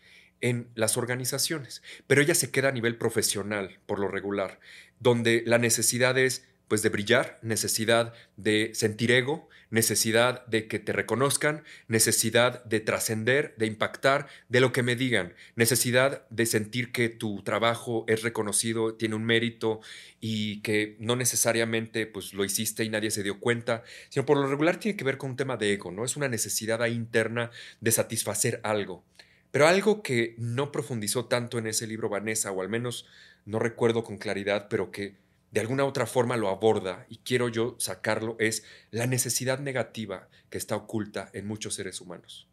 en 0.42 0.70
las 0.76 0.98
organizaciones, 0.98 1.82
pero 2.08 2.22
ella 2.22 2.36
se 2.36 2.52
queda 2.52 2.70
a 2.70 2.74
nivel 2.74 2.98
profesional 2.98 3.80
por 3.86 4.00
lo 4.00 4.08
regular, 4.08 4.60
donde 5.00 5.44
la 5.46 5.58
necesidad 5.58 6.18
es 6.18 6.46
pues 6.70 6.84
de 6.84 6.90
brillar, 6.90 7.40
necesidad 7.42 8.14
de 8.38 8.72
sentir 8.76 9.12
ego, 9.12 9.50
necesidad 9.72 10.46
de 10.46 10.68
que 10.68 10.78
te 10.78 10.94
reconozcan, 10.94 11.64
necesidad 11.88 12.64
de 12.66 12.80
trascender, 12.80 13.56
de 13.58 13.66
impactar, 13.66 14.28
de 14.50 14.62
lo 14.62 14.72
que 14.72 14.84
me 14.84 14.96
digan, 14.96 15.34
necesidad 15.56 16.28
de 16.30 16.46
sentir 16.46 16.92
que 16.92 17.10
tu 17.10 17.42
trabajo 17.44 18.06
es 18.08 18.22
reconocido, 18.22 18.94
tiene 18.94 19.16
un 19.16 19.26
mérito 19.26 19.82
y 20.22 20.62
que 20.62 20.96
no 21.00 21.16
necesariamente 21.16 22.06
pues 22.06 22.34
lo 22.34 22.46
hiciste 22.46 22.84
y 22.84 22.90
nadie 22.90 23.10
se 23.10 23.24
dio 23.24 23.40
cuenta, 23.40 23.84
sino 24.10 24.26
por 24.26 24.38
lo 24.38 24.48
regular 24.48 24.80
tiene 24.80 24.96
que 24.96 25.04
ver 25.04 25.18
con 25.18 25.32
un 25.32 25.38
tema 25.38 25.58
de 25.58 25.74
ego, 25.74 25.92
¿no? 25.92 26.06
Es 26.06 26.16
una 26.18 26.28
necesidad 26.28 26.86
interna 26.86 27.50
de 27.82 27.92
satisfacer 27.92 28.62
algo. 28.64 29.04
Pero 29.52 29.68
algo 29.68 30.04
que 30.04 30.36
no 30.38 30.72
profundizó 30.72 31.26
tanto 31.26 31.58
en 31.58 31.68
ese 31.68 31.88
libro 31.88 32.10
Vanessa, 32.10 32.52
o 32.52 32.62
al 32.62 32.70
menos 32.70 33.08
no 33.46 33.60
recuerdo 33.60 34.04
con 34.04 34.18
claridad, 34.18 34.68
pero 34.70 34.92
que 34.92 35.18
de 35.52 35.60
alguna 35.60 35.86
otra 35.86 36.06
forma 36.06 36.38
lo 36.38 36.50
aborda 36.50 37.08
y 37.10 37.18
quiero 37.18 37.50
yo 37.50 37.76
sacarlo 37.80 38.36
es 38.40 38.64
la 38.92 39.08
necesidad 39.08 39.60
negativa 39.60 40.30
que 40.50 40.60
está 40.60 40.76
oculta 40.76 41.30
en 41.34 41.48
muchos 41.48 41.74
seres 41.74 42.02
humanos. 42.02 42.48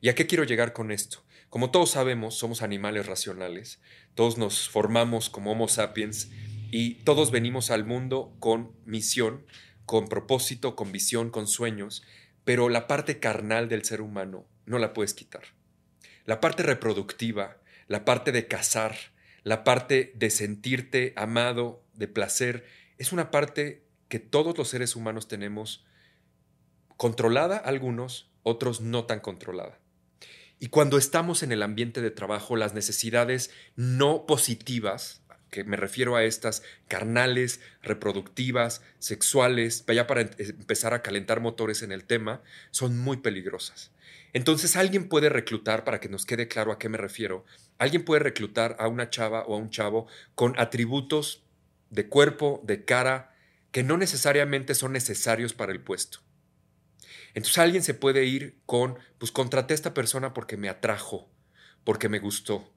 ¿Y 0.00 0.10
a 0.10 0.14
qué 0.14 0.26
quiero 0.26 0.44
llegar 0.44 0.72
con 0.74 0.90
esto? 0.90 1.24
Como 1.48 1.70
todos 1.70 1.92
sabemos, 1.92 2.34
somos 2.34 2.60
animales 2.60 3.06
racionales, 3.06 3.80
todos 4.14 4.36
nos 4.36 4.68
formamos 4.68 5.30
como 5.30 5.52
Homo 5.52 5.68
sapiens 5.68 6.30
y 6.70 6.96
todos 7.04 7.30
venimos 7.30 7.70
al 7.70 7.86
mundo 7.86 8.36
con 8.40 8.72
misión, 8.84 9.46
con 9.86 10.08
propósito, 10.08 10.76
con 10.76 10.92
visión, 10.92 11.30
con 11.30 11.46
sueños, 11.46 12.02
pero 12.44 12.68
la 12.68 12.86
parte 12.86 13.18
carnal 13.20 13.68
del 13.68 13.84
ser 13.84 14.02
humano 14.02 14.46
no 14.66 14.78
la 14.78 14.92
puedes 14.92 15.14
quitar. 15.14 15.55
La 16.26 16.40
parte 16.40 16.64
reproductiva, 16.64 17.58
la 17.86 18.04
parte 18.04 18.32
de 18.32 18.48
cazar, 18.48 18.96
la 19.44 19.62
parte 19.62 20.12
de 20.16 20.30
sentirte 20.30 21.12
amado, 21.16 21.84
de 21.94 22.08
placer, 22.08 22.66
es 22.98 23.12
una 23.12 23.30
parte 23.30 23.86
que 24.08 24.18
todos 24.18 24.58
los 24.58 24.68
seres 24.68 24.96
humanos 24.96 25.28
tenemos 25.28 25.86
controlada 26.96 27.56
algunos, 27.56 28.28
otros 28.42 28.80
no 28.80 29.04
tan 29.04 29.20
controlada. 29.20 29.78
Y 30.58 30.68
cuando 30.68 30.98
estamos 30.98 31.44
en 31.44 31.52
el 31.52 31.62
ambiente 31.62 32.00
de 32.00 32.10
trabajo, 32.10 32.56
las 32.56 32.74
necesidades 32.74 33.52
no 33.76 34.26
positivas, 34.26 35.22
que 35.50 35.64
me 35.64 35.76
refiero 35.76 36.16
a 36.16 36.24
estas 36.24 36.62
carnales, 36.88 37.60
reproductivas, 37.82 38.82
sexuales, 38.98 39.84
ya 39.86 40.06
para 40.06 40.22
empezar 40.22 40.94
a 40.94 41.02
calentar 41.02 41.40
motores 41.40 41.82
en 41.82 41.92
el 41.92 42.04
tema, 42.04 42.42
son 42.70 42.98
muy 42.98 43.18
peligrosas. 43.18 43.92
Entonces 44.32 44.76
alguien 44.76 45.08
puede 45.08 45.28
reclutar, 45.28 45.84
para 45.84 46.00
que 46.00 46.08
nos 46.08 46.26
quede 46.26 46.48
claro 46.48 46.72
a 46.72 46.78
qué 46.78 46.88
me 46.88 46.98
refiero, 46.98 47.44
alguien 47.78 48.04
puede 48.04 48.20
reclutar 48.20 48.76
a 48.78 48.88
una 48.88 49.08
chava 49.08 49.44
o 49.46 49.54
a 49.54 49.58
un 49.58 49.70
chavo 49.70 50.08
con 50.34 50.58
atributos 50.58 51.42
de 51.90 52.08
cuerpo, 52.08 52.60
de 52.64 52.84
cara, 52.84 53.34
que 53.70 53.82
no 53.82 53.96
necesariamente 53.96 54.74
son 54.74 54.92
necesarios 54.92 55.54
para 55.54 55.72
el 55.72 55.80
puesto. 55.80 56.18
Entonces 57.34 57.58
alguien 57.58 57.82
se 57.82 57.94
puede 57.94 58.24
ir 58.24 58.58
con, 58.66 58.98
pues 59.18 59.30
contraté 59.30 59.74
a 59.74 59.76
esta 59.76 59.94
persona 59.94 60.32
porque 60.32 60.56
me 60.56 60.68
atrajo, 60.68 61.30
porque 61.84 62.08
me 62.08 62.18
gustó. 62.18 62.72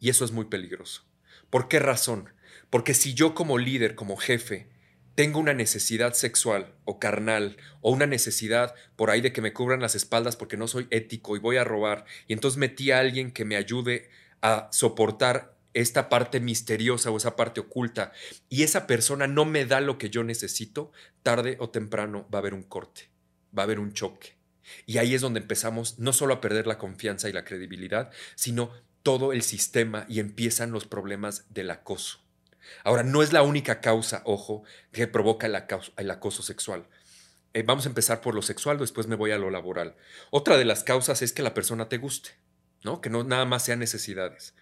Y 0.00 0.10
eso 0.10 0.24
es 0.24 0.32
muy 0.32 0.46
peligroso. 0.46 1.04
¿Por 1.50 1.68
qué 1.68 1.78
razón? 1.78 2.30
Porque 2.70 2.94
si 2.94 3.14
yo 3.14 3.34
como 3.34 3.58
líder, 3.58 3.94
como 3.94 4.16
jefe, 4.16 4.68
tengo 5.14 5.40
una 5.40 5.54
necesidad 5.54 6.12
sexual 6.12 6.74
o 6.84 6.98
carnal 6.98 7.56
o 7.80 7.90
una 7.90 8.06
necesidad 8.06 8.74
por 8.96 9.10
ahí 9.10 9.20
de 9.20 9.32
que 9.32 9.40
me 9.40 9.52
cubran 9.52 9.80
las 9.80 9.94
espaldas 9.94 10.36
porque 10.36 10.56
no 10.56 10.68
soy 10.68 10.88
ético 10.90 11.36
y 11.36 11.40
voy 11.40 11.56
a 11.56 11.64
robar, 11.64 12.04
y 12.28 12.32
entonces 12.32 12.58
metí 12.58 12.90
a 12.90 12.98
alguien 12.98 13.30
que 13.32 13.44
me 13.44 13.56
ayude 13.56 14.10
a 14.42 14.68
soportar 14.72 15.56
esta 15.72 16.08
parte 16.08 16.40
misteriosa 16.40 17.10
o 17.10 17.16
esa 17.16 17.36
parte 17.36 17.60
oculta, 17.60 18.12
y 18.48 18.62
esa 18.62 18.86
persona 18.86 19.26
no 19.26 19.44
me 19.44 19.64
da 19.64 19.80
lo 19.80 19.98
que 19.98 20.10
yo 20.10 20.24
necesito, 20.24 20.92
tarde 21.22 21.56
o 21.60 21.70
temprano 21.70 22.28
va 22.32 22.38
a 22.38 22.40
haber 22.40 22.54
un 22.54 22.62
corte 22.62 23.16
va 23.56 23.62
a 23.62 23.64
haber 23.64 23.78
un 23.78 23.92
choque. 23.92 24.36
Y 24.84 24.98
ahí 24.98 25.14
es 25.14 25.20
donde 25.20 25.40
empezamos 25.40 25.98
no 25.98 26.12
solo 26.12 26.34
a 26.34 26.40
perder 26.40 26.66
la 26.66 26.78
confianza 26.78 27.28
y 27.28 27.32
la 27.32 27.44
credibilidad, 27.44 28.10
sino 28.34 28.72
todo 29.06 29.32
el 29.32 29.42
sistema 29.42 30.04
y 30.08 30.18
empiezan 30.18 30.72
los 30.72 30.84
problemas 30.84 31.44
del 31.54 31.70
acoso. 31.70 32.18
Ahora, 32.82 33.04
no 33.04 33.22
es 33.22 33.32
la 33.32 33.42
única 33.42 33.80
causa, 33.80 34.20
ojo, 34.24 34.64
que 34.90 35.06
provoca 35.06 35.46
el 35.46 36.10
acoso, 36.10 36.42
sexual. 36.42 36.88
Eh, 37.54 37.62
vamos 37.62 37.86
a 37.86 37.88
empezar 37.88 38.20
por 38.20 38.34
lo 38.34 38.42
sexual, 38.42 38.78
después 38.78 39.06
me 39.06 39.14
voy 39.14 39.30
a 39.30 39.38
lo 39.38 39.48
laboral. 39.48 39.94
Otra 40.32 40.56
de 40.56 40.64
las 40.64 40.82
causas 40.82 41.22
es 41.22 41.32
que 41.32 41.44
la 41.44 41.54
persona 41.54 41.88
te 41.88 41.98
guste, 41.98 42.30
¿no? 42.82 43.00
Que 43.00 43.08
no 43.08 43.22
nada 43.22 43.44
más 43.44 43.64
sean 43.64 43.78
necesidades. 43.78 44.56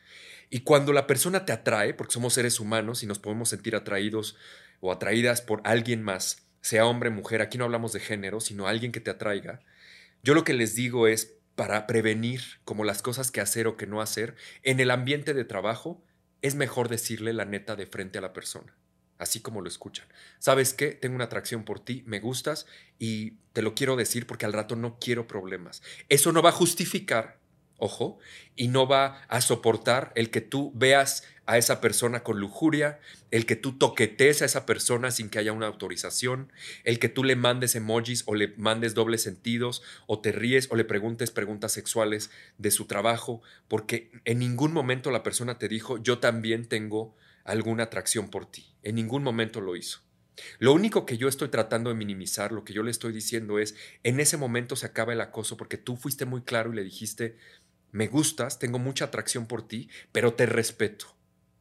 Y 0.50 0.60
cuando 0.60 0.92
la 0.92 1.06
persona 1.06 1.46
te 1.46 1.52
atrae, 1.52 1.94
porque 1.94 2.12
somos 2.12 2.34
seres 2.34 2.60
humanos 2.60 3.02
y 3.02 3.06
nos 3.06 3.20
podemos 3.20 3.48
sentir 3.48 3.74
atraídos 3.74 4.36
o 4.80 4.92
atraídas 4.92 5.40
por 5.40 5.62
alguien 5.64 6.02
más, 6.02 6.48
sea 6.60 6.84
hombre, 6.84 7.08
mujer, 7.08 7.40
aquí 7.40 7.56
no 7.56 7.64
hablamos 7.64 7.94
de 7.94 8.00
género, 8.00 8.40
sino 8.40 8.68
alguien 8.68 8.92
que 8.92 9.00
te 9.00 9.10
atraiga, 9.10 9.62
yo 10.22 10.34
lo 10.34 10.44
que 10.44 10.52
les 10.52 10.74
digo 10.74 11.08
es, 11.08 11.38
para 11.54 11.87
prevenir 11.87 12.42
como 12.64 12.84
las 12.84 13.02
cosas 13.02 13.30
que 13.30 13.40
hacer 13.40 13.66
o 13.66 13.76
que 13.76 13.87
no 13.87 14.00
hacer, 14.00 14.34
en 14.62 14.80
el 14.80 14.90
ambiente 14.90 15.34
de 15.34 15.44
trabajo, 15.44 16.02
es 16.42 16.54
mejor 16.54 16.88
decirle 16.88 17.32
la 17.32 17.44
neta 17.44 17.76
de 17.76 17.87
frente 17.87 18.18
a 18.18 18.20
la 18.20 18.32
persona, 18.32 18.76
así 19.18 19.40
como 19.40 19.61
lo 19.61 19.68
escuchan. 19.68 20.06
¿Sabes 20.38 20.75
qué? 20.75 20.88
Tengo 20.88 21.14
una 21.14 21.25
atracción 21.25 21.64
por 21.64 21.80
ti, 21.80 22.02
me 22.06 22.20
gustas 22.20 22.66
y 22.99 23.38
te 23.52 23.62
lo 23.62 23.75
quiero 23.75 23.96
decir 23.96 24.26
porque 24.26 24.46
al 24.46 24.52
rato 24.52 24.76
no 24.76 24.99
quiero 24.99 25.26
problemas. 25.26 25.82
Eso 26.08 26.32
no 26.32 26.42
va 26.42 26.50
a 26.50 26.52
justificar 26.52 27.38
ojo, 27.84 28.18
y 28.56 28.68
no 28.68 28.86
va 28.86 29.22
a 29.28 29.40
soportar 29.40 30.12
el 30.14 30.30
que 30.30 30.40
tú 30.40 30.72
veas 30.74 31.24
a 31.46 31.58
esa 31.58 31.80
persona 31.80 32.22
con 32.22 32.40
lujuria, 32.40 32.98
el 33.30 33.44
que 33.44 33.56
tú 33.56 33.76
toquetes 33.76 34.40
a 34.40 34.46
esa 34.46 34.64
persona 34.64 35.10
sin 35.10 35.28
que 35.28 35.38
haya 35.38 35.52
una 35.52 35.66
autorización, 35.66 36.50
el 36.84 36.98
que 36.98 37.10
tú 37.10 37.22
le 37.24 37.36
mandes 37.36 37.74
emojis 37.74 38.22
o 38.26 38.34
le 38.34 38.54
mandes 38.56 38.94
dobles 38.94 39.22
sentidos 39.22 39.82
o 40.06 40.20
te 40.20 40.32
ríes 40.32 40.68
o 40.70 40.76
le 40.76 40.84
preguntes 40.84 41.30
preguntas 41.30 41.72
sexuales 41.72 42.30
de 42.56 42.70
su 42.70 42.86
trabajo, 42.86 43.42
porque 43.68 44.10
en 44.24 44.38
ningún 44.38 44.72
momento 44.72 45.10
la 45.10 45.22
persona 45.22 45.58
te 45.58 45.68
dijo 45.68 46.02
yo 46.02 46.18
también 46.18 46.66
tengo 46.66 47.14
alguna 47.44 47.84
atracción 47.84 48.30
por 48.30 48.46
ti, 48.46 48.74
en 48.82 48.94
ningún 48.94 49.22
momento 49.22 49.60
lo 49.60 49.76
hizo. 49.76 50.00
Lo 50.58 50.72
único 50.72 51.06
que 51.06 51.16
yo 51.16 51.28
estoy 51.28 51.48
tratando 51.48 51.90
de 51.90 51.96
minimizar, 51.96 52.52
lo 52.52 52.64
que 52.64 52.72
yo 52.72 52.82
le 52.82 52.90
estoy 52.90 53.12
diciendo 53.12 53.58
es, 53.58 53.76
en 54.02 54.18
ese 54.20 54.36
momento 54.36 54.76
se 54.76 54.86
acaba 54.86 55.12
el 55.12 55.20
acoso 55.20 55.56
porque 55.56 55.78
tú 55.78 55.96
fuiste 55.96 56.24
muy 56.24 56.42
claro 56.42 56.72
y 56.72 56.76
le 56.76 56.82
dijiste, 56.82 57.36
me 57.94 58.08
gustas, 58.08 58.58
tengo 58.58 58.80
mucha 58.80 59.04
atracción 59.04 59.46
por 59.46 59.68
ti, 59.68 59.88
pero 60.10 60.34
te 60.34 60.46
respeto. 60.46 61.06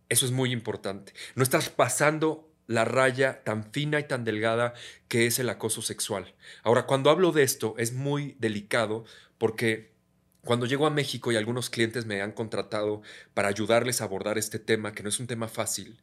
Eso 0.10 0.26
es 0.26 0.32
muy 0.32 0.52
importante. 0.52 1.14
No 1.36 1.44
estás 1.44 1.70
pasando 1.70 2.52
la 2.66 2.86
raya 2.86 3.44
tan 3.44 3.72
fina 3.72 4.00
y 4.00 4.08
tan 4.08 4.24
delgada 4.24 4.74
que 5.08 5.28
es 5.28 5.38
el 5.38 5.48
acoso 5.48 5.84
sexual. 5.84 6.34
Ahora, 6.64 6.88
cuando 6.88 7.12
hablo 7.12 7.34
de 7.34 7.44
esto 7.44 7.76
es 7.78 7.94
muy 7.94 8.36
delicado 8.40 9.06
porque 9.38 9.94
cuando 10.42 10.66
llego 10.66 10.88
a 10.88 10.90
México 10.90 11.32
y 11.32 11.36
algunos 11.36 11.70
clientes 11.70 12.08
me 12.08 12.24
han 12.24 12.32
contratado 12.32 13.04
para 13.36 13.50
ayudarles 13.50 14.02
a 14.02 14.06
abordar 14.06 14.40
este 14.40 14.58
tema, 14.58 14.94
que 14.94 15.04
no 15.04 15.10
es 15.10 15.20
un 15.20 15.28
tema 15.28 15.48
fácil, 15.48 16.02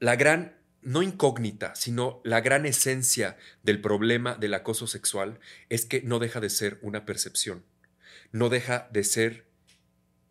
la 0.00 0.16
gran, 0.16 0.58
no 0.82 1.04
incógnita, 1.04 1.76
sino 1.76 2.20
la 2.24 2.40
gran 2.40 2.66
esencia 2.66 3.36
del 3.62 3.80
problema 3.80 4.34
del 4.34 4.54
acoso 4.54 4.88
sexual 4.88 5.38
es 5.68 5.86
que 5.86 6.02
no 6.02 6.18
deja 6.18 6.40
de 6.40 6.50
ser 6.50 6.80
una 6.82 7.04
percepción 7.04 7.62
no 8.32 8.48
deja 8.48 8.88
de 8.92 9.04
ser 9.04 9.46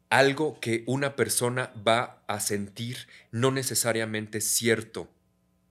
algo 0.10 0.60
que 0.60 0.84
una 0.88 1.16
persona 1.16 1.72
va 1.88 2.24
a 2.28 2.40
sentir 2.40 3.08
no 3.32 3.52
necesariamente 3.52 4.42
cierto. 4.42 5.10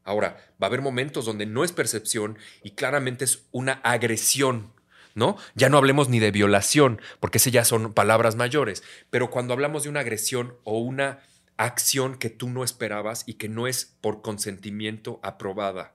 Ahora, 0.04 0.36
va 0.62 0.66
a 0.66 0.68
haber 0.68 0.80
momentos 0.80 1.26
donde 1.26 1.44
no 1.44 1.64
es 1.64 1.72
percepción 1.72 2.38
y 2.62 2.70
claramente 2.70 3.24
es 3.24 3.46
una 3.50 3.74
agresión, 3.84 4.72
¿no? 5.14 5.36
Ya 5.54 5.68
no 5.68 5.76
hablemos 5.76 6.08
ni 6.08 6.18
de 6.18 6.30
violación, 6.30 7.00
porque 7.20 7.38
ese 7.38 7.50
ya 7.50 7.64
son 7.64 7.92
palabras 7.92 8.36
mayores, 8.36 8.82
pero 9.10 9.30
cuando 9.30 9.52
hablamos 9.52 9.82
de 9.82 9.88
una 9.90 10.00
agresión 10.00 10.56
o 10.64 10.78
una 10.78 11.20
acción 11.56 12.16
que 12.16 12.30
tú 12.30 12.48
no 12.48 12.64
esperabas 12.64 13.24
y 13.26 13.34
que 13.34 13.48
no 13.48 13.66
es 13.66 13.96
por 14.00 14.22
consentimiento 14.22 15.18
aprobada. 15.22 15.94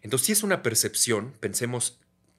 Entonces, 0.00 0.26
si 0.26 0.32
es 0.32 0.42
una 0.44 0.62
percepción, 0.62 1.34
pensemos 1.40 1.98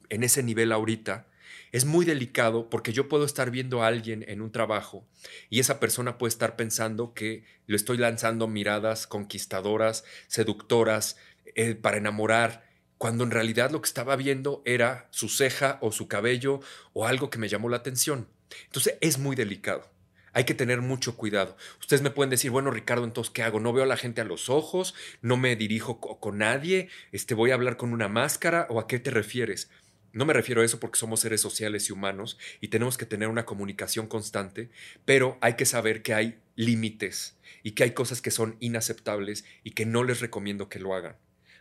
en 0.09 0.24
ese 0.24 0.41
nivel 0.41 0.71
ahorita, 0.71 1.27
es 1.71 1.86
muy 1.86 2.05
delicado 2.05 2.69
porque 2.69 2.93
yo 2.93 3.07
puedo 3.07 3.25
estar 3.25 3.51
viendo 3.51 3.83
a 3.83 3.88
alguien 3.88 4.24
en 4.27 4.41
un 4.41 4.51
trabajo 4.51 5.07
y 5.50 5.59
esa 5.59 5.79
persona 5.79 6.17
puede 6.17 6.29
estar 6.29 6.55
pensando 6.55 7.13
que 7.13 7.43
le 7.65 7.75
estoy 7.75 7.97
lanzando 7.97 8.47
miradas 8.47 9.07
conquistadoras, 9.07 10.03
seductoras, 10.27 11.17
eh, 11.55 11.75
para 11.75 11.97
enamorar, 11.97 12.67
cuando 12.97 13.24
en 13.24 13.31
realidad 13.31 13.71
lo 13.71 13.81
que 13.81 13.88
estaba 13.88 14.15
viendo 14.15 14.62
era 14.65 15.07
su 15.12 15.29
ceja 15.29 15.77
o 15.81 15.91
su 15.91 16.07
cabello 16.07 16.59
o 16.93 17.05
algo 17.05 17.29
que 17.29 17.39
me 17.39 17.50
llamó 17.50 17.69
la 17.69 17.77
atención. 17.77 18.27
Entonces 18.65 18.95
es 19.01 19.17
muy 19.17 19.36
delicado. 19.36 19.89
Hay 20.33 20.43
que 20.43 20.53
tener 20.53 20.81
mucho 20.81 21.15
cuidado. 21.15 21.57
Ustedes 21.79 22.03
me 22.03 22.12
pueden 22.12 22.29
decir, 22.29 22.51
bueno, 22.51 22.69
Ricardo, 22.69 23.05
entonces, 23.05 23.33
¿qué 23.33 23.41
hago? 23.41 23.59
No 23.59 23.74
veo 23.74 23.86
a 23.86 23.88
la 23.88 23.97
gente 23.97 24.21
a 24.21 24.24
los 24.24 24.50
ojos, 24.50 24.93
no 25.21 25.36
me 25.36 25.55
dirijo 25.55 26.00
con 26.00 26.38
nadie, 26.38 26.89
este, 27.12 27.33
voy 27.33 27.50
a 27.50 27.55
hablar 27.55 27.75
con 27.75 27.91
una 27.91 28.07
máscara 28.07 28.67
o 28.69 28.79
a 28.79 28.88
qué 28.88 29.00
te 29.00 29.09
refieres. 29.09 29.71
No 30.17 30.25
me 30.25 30.33
refiero 30.33 30.63
a 30.63 30.65
eso 30.65 30.79
porque 30.79 30.97
somos 30.97 31.19
seres 31.19 31.41
sociales 31.41 31.89
y 31.89 31.93
humanos 31.93 32.39
y 32.59 32.69
tenemos 32.69 32.97
que 32.97 33.05
tener 33.05 33.27
una 33.27 33.45
comunicación 33.45 34.07
constante, 34.07 34.71
pero 35.05 35.38
hay 35.41 35.53
que 35.53 35.65
saber 35.67 36.01
que 36.01 36.15
hay 36.15 36.39
límites 36.55 37.38
y 37.62 37.74
que 37.74 37.83
hay 37.83 37.91
cosas 37.91 38.19
que 38.19 38.31
son 38.31 38.57
inaceptables 38.59 39.45
y 39.63 39.71
que 39.71 39.86
no 39.86 40.03
les 40.03 40.19
recomiendo 40.19 40.69
que 40.69 40.79
lo 40.79 40.95
hagan. 40.95 41.17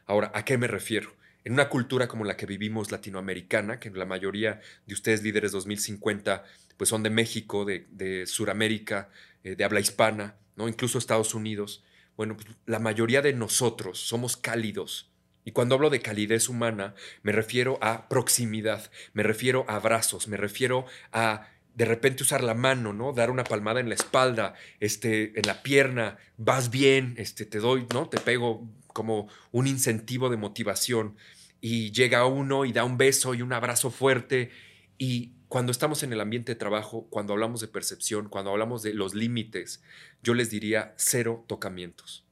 Ahora, 0.06 0.32
¿a 0.34 0.46
qué 0.46 0.56
me 0.56 0.68
refiero? 0.68 1.14
En 1.44 1.52
una 1.52 1.68
cultura 1.68 2.08
como 2.08 2.24
la 2.24 2.38
que 2.38 2.46
vivimos 2.46 2.90
latinoamericana, 2.90 3.78
que 3.78 3.90
la 3.90 4.06
mayoría 4.06 4.62
de 4.86 4.94
ustedes 4.94 5.22
líderes 5.22 5.52
2050 5.52 6.44
pues 6.78 6.88
son 6.88 7.02
de 7.02 7.10
México, 7.10 7.66
de, 7.66 7.86
de 7.90 8.26
Suramérica, 8.26 9.10
eh, 9.44 9.54
de 9.54 9.64
habla 9.64 9.80
hispana, 9.80 10.36
¿no? 10.56 10.66
incluso 10.66 10.96
Estados 10.96 11.34
Unidos, 11.34 11.84
bueno, 12.16 12.38
pues 12.38 12.48
la 12.64 12.78
mayoría 12.78 13.20
de 13.20 13.34
nosotros 13.34 13.98
somos 13.98 14.38
cálidos, 14.38 15.10
y 15.46 15.52
cuando 15.52 15.76
hablo 15.76 15.90
de 15.90 16.02
calidez 16.02 16.48
humana, 16.48 16.96
me 17.22 17.30
refiero 17.30 17.78
a 17.80 18.08
proximidad, 18.08 18.90
me 19.12 19.22
refiero 19.22 19.64
a 19.68 19.76
abrazos, 19.76 20.26
me 20.26 20.36
refiero 20.36 20.86
a 21.12 21.46
de 21.76 21.84
repente 21.84 22.24
usar 22.24 22.42
la 22.42 22.54
mano, 22.54 22.92
¿no? 22.92 23.12
Dar 23.12 23.30
una 23.30 23.44
palmada 23.44 23.78
en 23.78 23.88
la 23.88 23.94
espalda, 23.94 24.54
este, 24.80 25.38
en 25.38 25.46
la 25.46 25.62
pierna, 25.62 26.18
vas 26.36 26.70
bien, 26.70 27.14
este, 27.16 27.46
te 27.46 27.60
doy, 27.60 27.86
¿no? 27.94 28.08
Te 28.08 28.18
pego 28.18 28.68
como 28.88 29.28
un 29.52 29.68
incentivo 29.68 30.30
de 30.30 30.36
motivación. 30.36 31.16
Y 31.60 31.92
llega 31.92 32.26
uno 32.26 32.64
y 32.64 32.72
da 32.72 32.82
un 32.82 32.98
beso 32.98 33.32
y 33.32 33.42
un 33.42 33.52
abrazo 33.52 33.92
fuerte. 33.92 34.50
Y 34.98 35.34
cuando 35.46 35.70
estamos 35.70 36.02
en 36.02 36.12
el 36.12 36.20
ambiente 36.20 36.52
de 36.52 36.58
trabajo, 36.58 37.06
cuando 37.08 37.34
hablamos 37.34 37.60
de 37.60 37.68
percepción, 37.68 38.28
cuando 38.28 38.50
hablamos 38.50 38.82
de 38.82 38.94
los 38.94 39.14
límites, 39.14 39.80
yo 40.24 40.34
les 40.34 40.50
diría 40.50 40.92
cero 40.96 41.44
tocamientos, 41.46 42.24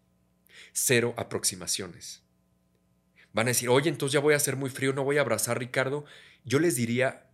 cero 0.73 1.15
aproximaciones 1.17 2.24
Van 3.35 3.47
a 3.47 3.51
decir, 3.51 3.69
oye, 3.69 3.91
entonces 3.91 4.15
ya 4.15 4.21
voy 4.21 4.33
a 4.35 4.39
ser 4.39 4.57
muy 4.57 4.71
frío, 4.71 4.93
no 4.93 5.05
voy 5.05 5.19
a 5.19 5.21
abrazar 5.21 5.59
Ricardo. 5.59 6.07
Yo 6.45 6.61
les 6.61 6.77
diría, 6.77 7.27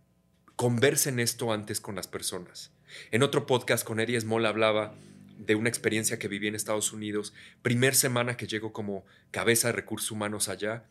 conversen 0.55 1.19
esto 1.19 1.53
antes 1.53 1.79
con 1.79 1.95
las 1.95 2.07
personas. 2.07 2.71
En 3.11 3.23
otro 3.23 3.45
podcast 3.45 3.85
con 3.85 3.99
Eddie 3.99 4.19
Small 4.19 4.45
hablaba 4.45 4.95
de 5.37 5.55
una 5.55 5.69
experiencia 5.69 6.19
que 6.19 6.27
viví 6.27 6.47
en 6.47 6.55
Estados 6.55 6.91
Unidos, 6.91 7.33
primer 7.61 7.95
semana 7.95 8.35
que 8.35 8.47
llego 8.47 8.73
como 8.73 9.05
cabeza 9.31 9.67
de 9.67 9.73
recursos 9.73 10.11
humanos 10.11 10.49
allá, 10.49 10.85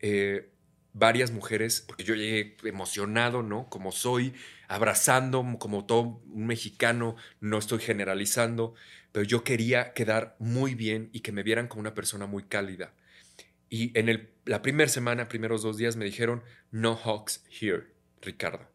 eh, 0.00 0.50
varias 0.92 1.30
mujeres, 1.30 1.84
porque 1.86 2.04
yo 2.04 2.14
llegué 2.14 2.56
emocionado, 2.64 3.42
¿no? 3.42 3.68
Como 3.68 3.92
soy, 3.92 4.34
abrazando, 4.68 5.44
como 5.58 5.86
todo 5.86 6.20
un 6.28 6.46
mexicano, 6.46 7.16
no 7.40 7.58
estoy 7.58 7.78
generalizando, 7.78 8.74
pero 9.12 9.24
yo 9.24 9.44
quería 9.44 9.92
quedar 9.92 10.36
muy 10.38 10.74
bien 10.74 11.08
y 11.12 11.20
que 11.20 11.32
me 11.32 11.42
vieran 11.42 11.68
como 11.68 11.80
una 11.80 11.94
persona 11.94 12.26
muy 12.26 12.42
cálida. 12.44 12.94
Y 13.68 13.96
en 13.98 14.08
el, 14.08 14.30
la 14.50 14.62
primera 14.62 14.88
semana, 14.88 15.28
primeros 15.28 15.62
dos 15.62 15.76
días, 15.76 15.94
me 15.94 16.04
dijeron, 16.04 16.42
no 16.72 16.98
hugs 17.04 17.44
here, 17.48 17.94
Ricardo, 18.20 18.68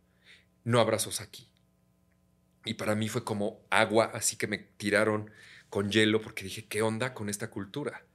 no 0.63 0.79
abrazos 0.79 1.20
aquí. 1.20 1.51
Y 2.63 2.75
para 2.75 2.96
mí 2.96 3.10
fue 3.10 3.25
como 3.25 3.60
agua, 3.70 4.10
así 4.13 4.38
que 4.38 4.48
me 4.48 4.58
tiraron 4.58 5.32
con 5.70 5.91
hielo 5.91 6.22
porque 6.22 6.46
dije, 6.46 6.65
¿qué 6.65 6.82
onda 6.82 7.13
con 7.13 7.27
esta 7.27 7.50
cultura? 7.50 8.05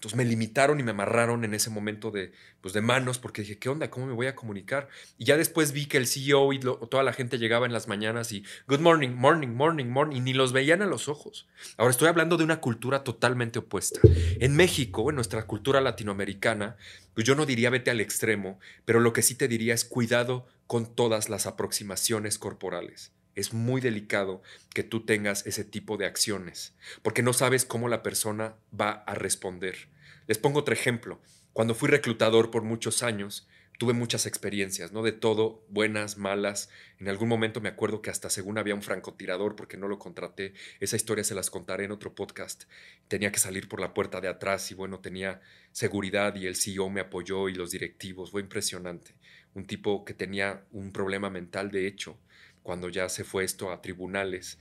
Entonces 0.00 0.16
me 0.16 0.24
limitaron 0.24 0.80
y 0.80 0.82
me 0.82 0.92
amarraron 0.92 1.44
en 1.44 1.52
ese 1.52 1.68
momento 1.68 2.10
de, 2.10 2.32
pues 2.62 2.72
de 2.72 2.80
manos 2.80 3.18
porque 3.18 3.42
dije, 3.42 3.58
¿qué 3.58 3.68
onda? 3.68 3.90
¿Cómo 3.90 4.06
me 4.06 4.14
voy 4.14 4.28
a 4.28 4.34
comunicar? 4.34 4.88
Y 5.18 5.26
ya 5.26 5.36
después 5.36 5.72
vi 5.72 5.84
que 5.84 5.98
el 5.98 6.06
CEO 6.06 6.54
y 6.54 6.58
toda 6.58 7.02
la 7.02 7.12
gente 7.12 7.36
llegaba 7.36 7.66
en 7.66 7.74
las 7.74 7.86
mañanas 7.86 8.32
y, 8.32 8.42
good 8.66 8.80
morning, 8.80 9.10
morning, 9.10 9.48
morning, 9.48 9.84
morning, 9.84 10.16
y 10.16 10.20
ni 10.20 10.32
los 10.32 10.54
veían 10.54 10.80
a 10.80 10.86
los 10.86 11.10
ojos. 11.10 11.48
Ahora 11.76 11.90
estoy 11.90 12.08
hablando 12.08 12.38
de 12.38 12.44
una 12.44 12.62
cultura 12.62 13.04
totalmente 13.04 13.58
opuesta. 13.58 14.00
En 14.38 14.56
México, 14.56 15.10
en 15.10 15.16
nuestra 15.16 15.46
cultura 15.46 15.82
latinoamericana, 15.82 16.78
pues 17.12 17.26
yo 17.26 17.34
no 17.34 17.44
diría 17.44 17.68
vete 17.68 17.90
al 17.90 18.00
extremo, 18.00 18.58
pero 18.86 19.00
lo 19.00 19.12
que 19.12 19.20
sí 19.20 19.34
te 19.34 19.48
diría 19.48 19.74
es 19.74 19.84
cuidado 19.84 20.46
con 20.66 20.86
todas 20.86 21.28
las 21.28 21.44
aproximaciones 21.44 22.38
corporales 22.38 23.12
es 23.34 23.52
muy 23.52 23.80
delicado 23.80 24.42
que 24.74 24.82
tú 24.82 25.04
tengas 25.04 25.46
ese 25.46 25.64
tipo 25.64 25.96
de 25.96 26.06
acciones, 26.06 26.74
porque 27.02 27.22
no 27.22 27.32
sabes 27.32 27.64
cómo 27.64 27.88
la 27.88 28.02
persona 28.02 28.54
va 28.78 28.90
a 29.06 29.14
responder. 29.14 29.88
Les 30.26 30.38
pongo 30.38 30.60
otro 30.60 30.74
ejemplo. 30.74 31.20
Cuando 31.52 31.74
fui 31.74 31.88
reclutador 31.88 32.50
por 32.50 32.62
muchos 32.62 33.02
años, 33.02 33.48
tuve 33.80 33.94
muchas 33.94 34.26
experiencias, 34.26 34.92
¿no? 34.92 35.02
De 35.02 35.12
todo, 35.12 35.64
buenas, 35.70 36.18
malas. 36.18 36.68
En 36.98 37.08
algún 37.08 37.28
momento 37.28 37.62
me 37.62 37.70
acuerdo 37.70 38.02
que 38.02 38.10
hasta 38.10 38.28
según 38.28 38.58
había 38.58 38.74
un 38.74 38.82
francotirador 38.82 39.56
porque 39.56 39.78
no 39.78 39.88
lo 39.88 39.98
contraté. 39.98 40.52
Esa 40.80 40.96
historia 40.96 41.24
se 41.24 41.34
las 41.34 41.50
contaré 41.50 41.86
en 41.86 41.92
otro 41.92 42.14
podcast. 42.14 42.64
Tenía 43.08 43.32
que 43.32 43.38
salir 43.38 43.68
por 43.68 43.80
la 43.80 43.94
puerta 43.94 44.20
de 44.20 44.28
atrás 44.28 44.70
y 44.70 44.74
bueno, 44.74 45.00
tenía 45.00 45.40
seguridad 45.72 46.36
y 46.36 46.46
el 46.46 46.56
CEO 46.56 46.90
me 46.90 47.00
apoyó 47.00 47.48
y 47.48 47.54
los 47.54 47.70
directivos. 47.70 48.32
Fue 48.32 48.42
impresionante. 48.42 49.14
Un 49.54 49.66
tipo 49.66 50.04
que 50.04 50.12
tenía 50.12 50.62
un 50.72 50.92
problema 50.92 51.30
mental 51.30 51.70
de 51.70 51.86
hecho 51.86 52.18
cuando 52.62 52.88
ya 52.88 53.08
se 53.08 53.24
fue 53.24 53.44
esto 53.44 53.70
a 53.70 53.82
tribunales, 53.82 54.58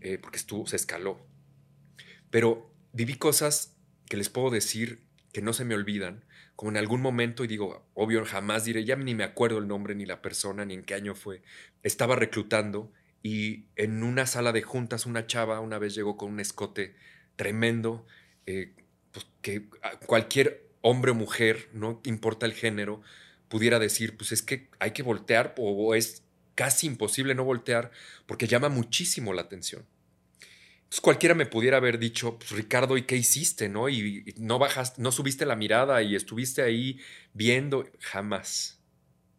eh, 0.00 0.18
porque 0.18 0.38
estuvo, 0.38 0.66
se 0.66 0.76
escaló. 0.76 1.20
Pero 2.30 2.74
viví 2.92 3.14
cosas 3.14 3.76
que 4.08 4.16
les 4.16 4.28
puedo 4.28 4.50
decir 4.50 5.06
que 5.32 5.42
no 5.42 5.52
se 5.52 5.64
me 5.64 5.74
olvidan, 5.74 6.24
como 6.56 6.70
en 6.70 6.76
algún 6.76 7.00
momento, 7.00 7.44
y 7.44 7.46
digo, 7.46 7.88
obvio, 7.94 8.24
jamás 8.24 8.64
diré, 8.64 8.84
ya 8.84 8.96
ni 8.96 9.14
me 9.14 9.24
acuerdo 9.24 9.58
el 9.58 9.68
nombre, 9.68 9.94
ni 9.94 10.04
la 10.06 10.22
persona, 10.22 10.64
ni 10.64 10.74
en 10.74 10.84
qué 10.84 10.94
año 10.94 11.14
fue, 11.14 11.42
estaba 11.82 12.16
reclutando 12.16 12.92
y 13.22 13.66
en 13.76 14.02
una 14.02 14.26
sala 14.26 14.52
de 14.52 14.62
juntas 14.62 15.06
una 15.06 15.26
chava 15.26 15.60
una 15.60 15.78
vez 15.78 15.94
llegó 15.94 16.16
con 16.16 16.32
un 16.32 16.40
escote 16.40 16.94
tremendo, 17.36 18.06
eh, 18.46 18.74
pues, 19.12 19.26
que 19.40 19.68
cualquier 20.06 20.68
hombre 20.80 21.12
o 21.12 21.14
mujer, 21.14 21.68
no 21.72 22.00
importa 22.04 22.46
el 22.46 22.52
género, 22.52 23.00
pudiera 23.48 23.78
decir, 23.78 24.16
pues 24.16 24.32
es 24.32 24.42
que 24.42 24.68
hay 24.78 24.90
que 24.90 25.02
voltear 25.02 25.54
o 25.58 25.94
es 25.94 26.24
casi 26.54 26.86
imposible 26.86 27.34
no 27.34 27.44
voltear 27.44 27.90
porque 28.26 28.46
llama 28.46 28.68
muchísimo 28.68 29.32
la 29.32 29.42
atención. 29.42 29.86
Entonces 30.92 31.00
cualquiera 31.00 31.34
me 31.34 31.46
pudiera 31.46 31.78
haber 31.78 31.98
dicho, 31.98 32.38
pues, 32.38 32.50
Ricardo, 32.50 32.98
¿y 32.98 33.02
qué 33.02 33.16
hiciste? 33.16 33.70
¿No? 33.70 33.88
Y, 33.88 34.34
no 34.36 34.58
bajaste, 34.58 35.00
no 35.00 35.10
subiste 35.10 35.46
la 35.46 35.56
mirada 35.56 36.02
y 36.02 36.14
estuviste 36.14 36.60
ahí 36.60 37.00
viendo. 37.32 37.88
Jamás, 37.98 38.78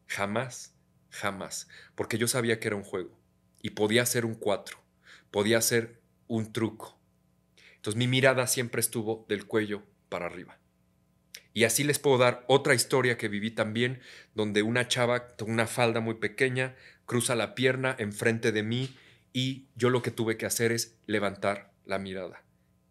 jamás, 0.07 0.73
jamás. 1.11 1.67
Porque 1.93 2.17
yo 2.17 2.27
sabía 2.27 2.59
que 2.59 2.69
era 2.69 2.75
un 2.75 2.83
juego 2.83 3.19
y 3.61 3.71
podía 3.71 4.03
ser 4.05 4.25
un 4.25 4.33
cuatro, 4.33 4.79
podía 5.29 5.61
ser 5.61 6.01
un 6.27 6.51
truco. 6.51 6.99
Entonces 7.75 7.99
mi 7.99 8.07
mirada 8.07 8.47
siempre 8.47 8.79
estuvo 8.79 9.25
del 9.29 9.45
cuello 9.45 9.83
para 10.09 10.25
arriba. 10.25 10.57
Y 11.53 11.65
así 11.65 11.83
les 11.83 11.99
puedo 11.99 12.17
dar 12.17 12.43
otra 12.47 12.73
historia 12.73 13.17
que 13.17 13.27
viví 13.27 13.51
también, 13.51 14.01
donde 14.33 14.63
una 14.63 14.87
chava 14.87 15.35
con 15.35 15.51
una 15.51 15.67
falda 15.67 15.99
muy 15.99 16.15
pequeña 16.15 16.75
cruza 17.05 17.35
la 17.35 17.55
pierna 17.55 17.95
enfrente 17.99 18.51
de 18.51 18.63
mí 18.63 18.95
y 19.33 19.65
yo 19.75 19.89
lo 19.89 20.01
que 20.01 20.11
tuve 20.11 20.37
que 20.37 20.45
hacer 20.45 20.71
es 20.71 20.95
levantar 21.05 21.71
la 21.85 21.99
mirada. 21.99 22.43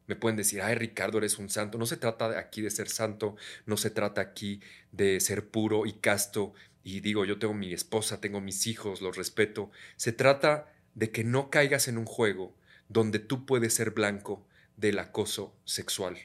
Me 0.06 0.16
pueden 0.16 0.36
decir, 0.36 0.60
ay 0.60 0.74
Ricardo, 0.74 1.18
eres 1.18 1.38
un 1.38 1.48
santo. 1.48 1.78
No 1.78 1.86
se 1.86 1.96
trata 1.96 2.38
aquí 2.38 2.60
de 2.60 2.70
ser 2.70 2.88
santo, 2.88 3.36
no 3.66 3.76
se 3.76 3.90
trata 3.90 4.20
aquí 4.20 4.60
de 4.90 5.20
ser 5.20 5.48
puro 5.48 5.86
y 5.86 5.94
casto. 5.94 6.52
Y 6.82 7.00
digo, 7.00 7.24
yo 7.24 7.38
tengo 7.38 7.54
mi 7.54 7.72
esposa, 7.72 8.20
tengo 8.20 8.40
mis 8.40 8.66
hijos, 8.66 9.00
los 9.00 9.16
respeto. 9.16 9.70
Se 9.96 10.12
trata 10.12 10.72
de 10.94 11.10
que 11.10 11.24
no 11.24 11.50
caigas 11.50 11.88
en 11.88 11.98
un 11.98 12.04
juego 12.04 12.54
donde 12.88 13.20
tú 13.20 13.46
puedes 13.46 13.74
ser 13.74 13.92
blanco 13.92 14.46
del 14.76 14.98
acoso 14.98 15.54
sexual. 15.64 16.18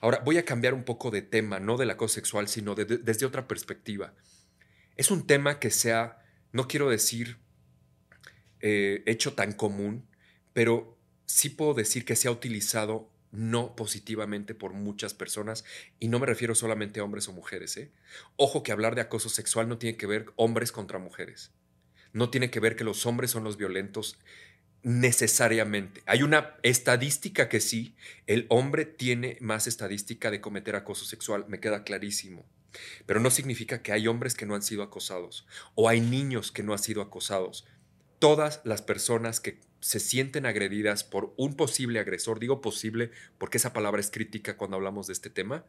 Ahora, 0.00 0.20
voy 0.24 0.38
a 0.38 0.44
cambiar 0.44 0.74
un 0.74 0.84
poco 0.84 1.10
de 1.10 1.22
tema, 1.22 1.60
no 1.60 1.76
del 1.76 1.90
acoso 1.90 2.14
sexual, 2.14 2.48
sino 2.48 2.74
desde 2.74 3.26
otra 3.26 3.46
perspectiva. 3.46 4.14
Es 4.96 5.10
un 5.10 5.26
tema 5.26 5.58
que 5.58 5.70
se 5.70 5.92
ha, 5.92 6.19
no 6.52 6.68
quiero 6.68 6.88
decir 6.90 7.38
eh, 8.60 9.02
hecho 9.06 9.34
tan 9.34 9.52
común, 9.52 10.06
pero 10.52 10.98
sí 11.26 11.48
puedo 11.48 11.74
decir 11.74 12.04
que 12.04 12.16
se 12.16 12.28
ha 12.28 12.32
utilizado 12.32 13.10
no 13.32 13.76
positivamente 13.76 14.54
por 14.54 14.72
muchas 14.72 15.14
personas 15.14 15.64
y 16.00 16.08
no 16.08 16.18
me 16.18 16.26
refiero 16.26 16.54
solamente 16.54 17.00
a 17.00 17.04
hombres 17.04 17.28
o 17.28 17.32
mujeres. 17.32 17.76
¿eh? 17.76 17.92
Ojo 18.36 18.62
que 18.62 18.72
hablar 18.72 18.94
de 18.94 19.02
acoso 19.02 19.28
sexual 19.28 19.68
no 19.68 19.78
tiene 19.78 19.96
que 19.96 20.06
ver 20.06 20.32
hombres 20.36 20.72
contra 20.72 20.98
mujeres. 20.98 21.52
No 22.12 22.30
tiene 22.30 22.50
que 22.50 22.60
ver 22.60 22.74
que 22.74 22.84
los 22.84 23.06
hombres 23.06 23.30
son 23.30 23.44
los 23.44 23.56
violentos 23.56 24.18
necesariamente. 24.82 26.02
Hay 26.06 26.22
una 26.22 26.56
estadística 26.62 27.48
que 27.48 27.60
sí, 27.60 27.94
el 28.26 28.46
hombre 28.48 28.84
tiene 28.84 29.36
más 29.40 29.66
estadística 29.66 30.30
de 30.30 30.40
cometer 30.40 30.74
acoso 30.74 31.04
sexual, 31.04 31.44
me 31.48 31.60
queda 31.60 31.84
clarísimo. 31.84 32.44
Pero 33.06 33.20
no 33.20 33.30
significa 33.30 33.82
que 33.82 33.92
hay 33.92 34.06
hombres 34.08 34.34
que 34.34 34.46
no 34.46 34.54
han 34.54 34.62
sido 34.62 34.82
acosados 34.82 35.46
o 35.74 35.88
hay 35.88 36.00
niños 36.00 36.52
que 36.52 36.62
no 36.62 36.72
han 36.72 36.78
sido 36.78 37.02
acosados. 37.02 37.66
Todas 38.18 38.60
las 38.64 38.82
personas 38.82 39.40
que 39.40 39.60
se 39.80 39.98
sienten 39.98 40.46
agredidas 40.46 41.04
por 41.04 41.32
un 41.36 41.56
posible 41.56 42.00
agresor, 42.00 42.38
digo 42.38 42.60
posible 42.60 43.10
porque 43.38 43.58
esa 43.58 43.72
palabra 43.72 44.00
es 44.00 44.10
crítica 44.10 44.56
cuando 44.56 44.76
hablamos 44.76 45.06
de 45.06 45.14
este 45.14 45.30
tema, 45.30 45.64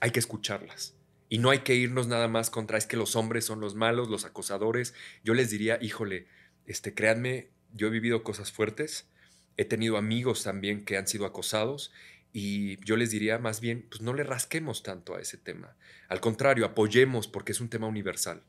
hay 0.00 0.10
que 0.10 0.20
escucharlas. 0.20 0.94
Y 1.28 1.38
no 1.38 1.50
hay 1.50 1.60
que 1.60 1.74
irnos 1.74 2.06
nada 2.06 2.28
más 2.28 2.50
contra 2.50 2.78
es 2.78 2.86
que 2.86 2.96
los 2.96 3.16
hombres 3.16 3.44
son 3.44 3.60
los 3.60 3.74
malos, 3.74 4.08
los 4.08 4.24
acosadores. 4.24 4.94
Yo 5.24 5.34
les 5.34 5.50
diría, 5.50 5.78
híjole, 5.82 6.28
este, 6.66 6.94
créanme, 6.94 7.50
yo 7.72 7.88
he 7.88 7.90
vivido 7.90 8.22
cosas 8.22 8.52
fuertes, 8.52 9.08
he 9.56 9.64
tenido 9.64 9.96
amigos 9.96 10.44
también 10.44 10.84
que 10.84 10.96
han 10.96 11.08
sido 11.08 11.26
acosados 11.26 11.92
y 12.38 12.78
yo 12.84 12.98
les 12.98 13.12
diría 13.12 13.38
más 13.38 13.62
bien, 13.62 13.86
pues 13.88 14.02
no 14.02 14.12
le 14.12 14.22
rasquemos 14.22 14.82
tanto 14.82 15.14
a 15.14 15.22
ese 15.22 15.38
tema. 15.38 15.74
Al 16.06 16.20
contrario, 16.20 16.66
apoyemos 16.66 17.28
porque 17.28 17.52
es 17.52 17.62
un 17.62 17.70
tema 17.70 17.86
universal. 17.86 18.42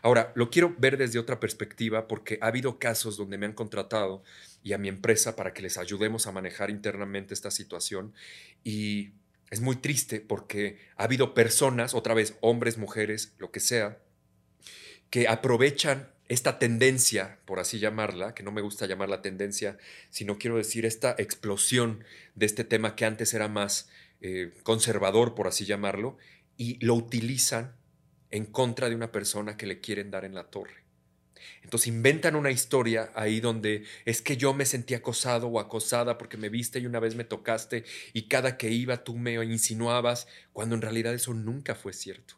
Ahora, 0.00 0.32
lo 0.34 0.48
quiero 0.48 0.74
ver 0.78 0.96
desde 0.96 1.18
otra 1.18 1.40
perspectiva 1.40 2.08
porque 2.08 2.38
ha 2.40 2.46
habido 2.46 2.78
casos 2.78 3.18
donde 3.18 3.36
me 3.36 3.44
han 3.44 3.52
contratado 3.52 4.22
y 4.62 4.72
a 4.72 4.78
mi 4.78 4.88
empresa 4.88 5.36
para 5.36 5.52
que 5.52 5.60
les 5.60 5.76
ayudemos 5.76 6.26
a 6.26 6.32
manejar 6.32 6.70
internamente 6.70 7.34
esta 7.34 7.50
situación 7.50 8.14
y 8.64 9.10
es 9.50 9.60
muy 9.60 9.76
triste 9.76 10.22
porque 10.22 10.78
ha 10.96 11.04
habido 11.04 11.34
personas, 11.34 11.92
otra 11.92 12.14
vez 12.14 12.38
hombres, 12.40 12.78
mujeres, 12.78 13.34
lo 13.36 13.50
que 13.50 13.60
sea, 13.60 13.98
que 15.10 15.28
aprovechan 15.28 16.13
esta 16.28 16.58
tendencia, 16.58 17.38
por 17.44 17.60
así 17.60 17.78
llamarla, 17.78 18.34
que 18.34 18.42
no 18.42 18.52
me 18.52 18.62
gusta 18.62 18.86
llamarla 18.86 19.22
tendencia, 19.22 19.78
sino 20.10 20.38
quiero 20.38 20.56
decir 20.56 20.86
esta 20.86 21.14
explosión 21.18 22.04
de 22.34 22.46
este 22.46 22.64
tema 22.64 22.96
que 22.96 23.04
antes 23.04 23.34
era 23.34 23.48
más 23.48 23.88
eh, 24.20 24.52
conservador, 24.62 25.34
por 25.34 25.46
así 25.46 25.66
llamarlo, 25.66 26.16
y 26.56 26.84
lo 26.84 26.94
utilizan 26.94 27.76
en 28.30 28.46
contra 28.46 28.88
de 28.88 28.94
una 28.94 29.12
persona 29.12 29.56
que 29.56 29.66
le 29.66 29.80
quieren 29.80 30.10
dar 30.10 30.24
en 30.24 30.34
la 30.34 30.44
torre. 30.44 30.84
Entonces 31.62 31.88
inventan 31.88 32.36
una 32.36 32.50
historia 32.50 33.10
ahí 33.14 33.40
donde 33.40 33.84
es 34.04 34.22
que 34.22 34.36
yo 34.36 34.54
me 34.54 34.66
sentí 34.66 34.94
acosado 34.94 35.48
o 35.48 35.60
acosada 35.60 36.18
porque 36.18 36.36
me 36.36 36.48
viste 36.48 36.78
y 36.78 36.86
una 36.86 37.00
vez 37.00 37.16
me 37.16 37.24
tocaste 37.24 37.84
y 38.12 38.28
cada 38.28 38.56
que 38.56 38.70
iba 38.70 39.04
tú 39.04 39.16
me 39.16 39.34
insinuabas, 39.44 40.26
cuando 40.52 40.74
en 40.74 40.82
realidad 40.82 41.14
eso 41.14 41.34
nunca 41.34 41.74
fue 41.74 41.92
cierto. 41.92 42.34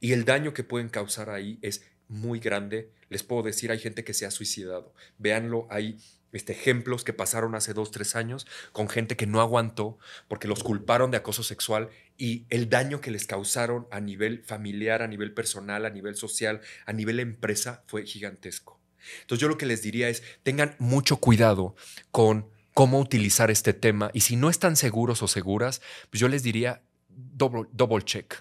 Y 0.00 0.12
el 0.12 0.24
daño 0.24 0.52
que 0.52 0.64
pueden 0.64 0.88
causar 0.88 1.30
ahí 1.30 1.58
es 1.62 1.84
muy 2.08 2.40
grande. 2.40 2.90
Les 3.08 3.22
puedo 3.22 3.42
decir, 3.42 3.70
hay 3.70 3.78
gente 3.78 4.04
que 4.04 4.14
se 4.14 4.26
ha 4.26 4.30
suicidado. 4.30 4.94
Véanlo, 5.18 5.66
hay 5.70 5.98
este, 6.32 6.52
ejemplos 6.52 7.04
que 7.04 7.12
pasaron 7.12 7.54
hace 7.54 7.72
dos, 7.72 7.90
tres 7.90 8.14
años 8.14 8.46
con 8.72 8.88
gente 8.88 9.16
que 9.16 9.26
no 9.26 9.40
aguantó 9.40 9.98
porque 10.28 10.48
los 10.48 10.62
culparon 10.62 11.10
de 11.10 11.16
acoso 11.16 11.42
sexual 11.42 11.88
y 12.18 12.44
el 12.50 12.68
daño 12.68 13.00
que 13.00 13.10
les 13.10 13.26
causaron 13.26 13.86
a 13.90 14.00
nivel 14.00 14.42
familiar, 14.44 15.02
a 15.02 15.06
nivel 15.08 15.32
personal, 15.32 15.86
a 15.86 15.90
nivel 15.90 16.16
social, 16.16 16.60
a 16.84 16.92
nivel 16.92 17.20
empresa 17.20 17.82
fue 17.86 18.04
gigantesco. 18.04 18.78
Entonces 19.22 19.40
yo 19.40 19.48
lo 19.48 19.56
que 19.56 19.66
les 19.66 19.82
diría 19.82 20.08
es, 20.08 20.22
tengan 20.42 20.76
mucho 20.78 21.16
cuidado 21.16 21.76
con 22.10 22.50
cómo 22.74 23.00
utilizar 23.00 23.50
este 23.50 23.72
tema 23.72 24.10
y 24.12 24.20
si 24.20 24.36
no 24.36 24.50
están 24.50 24.76
seguros 24.76 25.22
o 25.22 25.28
seguras, 25.28 25.80
pues 26.10 26.20
yo 26.20 26.28
les 26.28 26.42
diría 26.42 26.82
double, 27.08 27.68
double 27.72 28.04
check, 28.04 28.34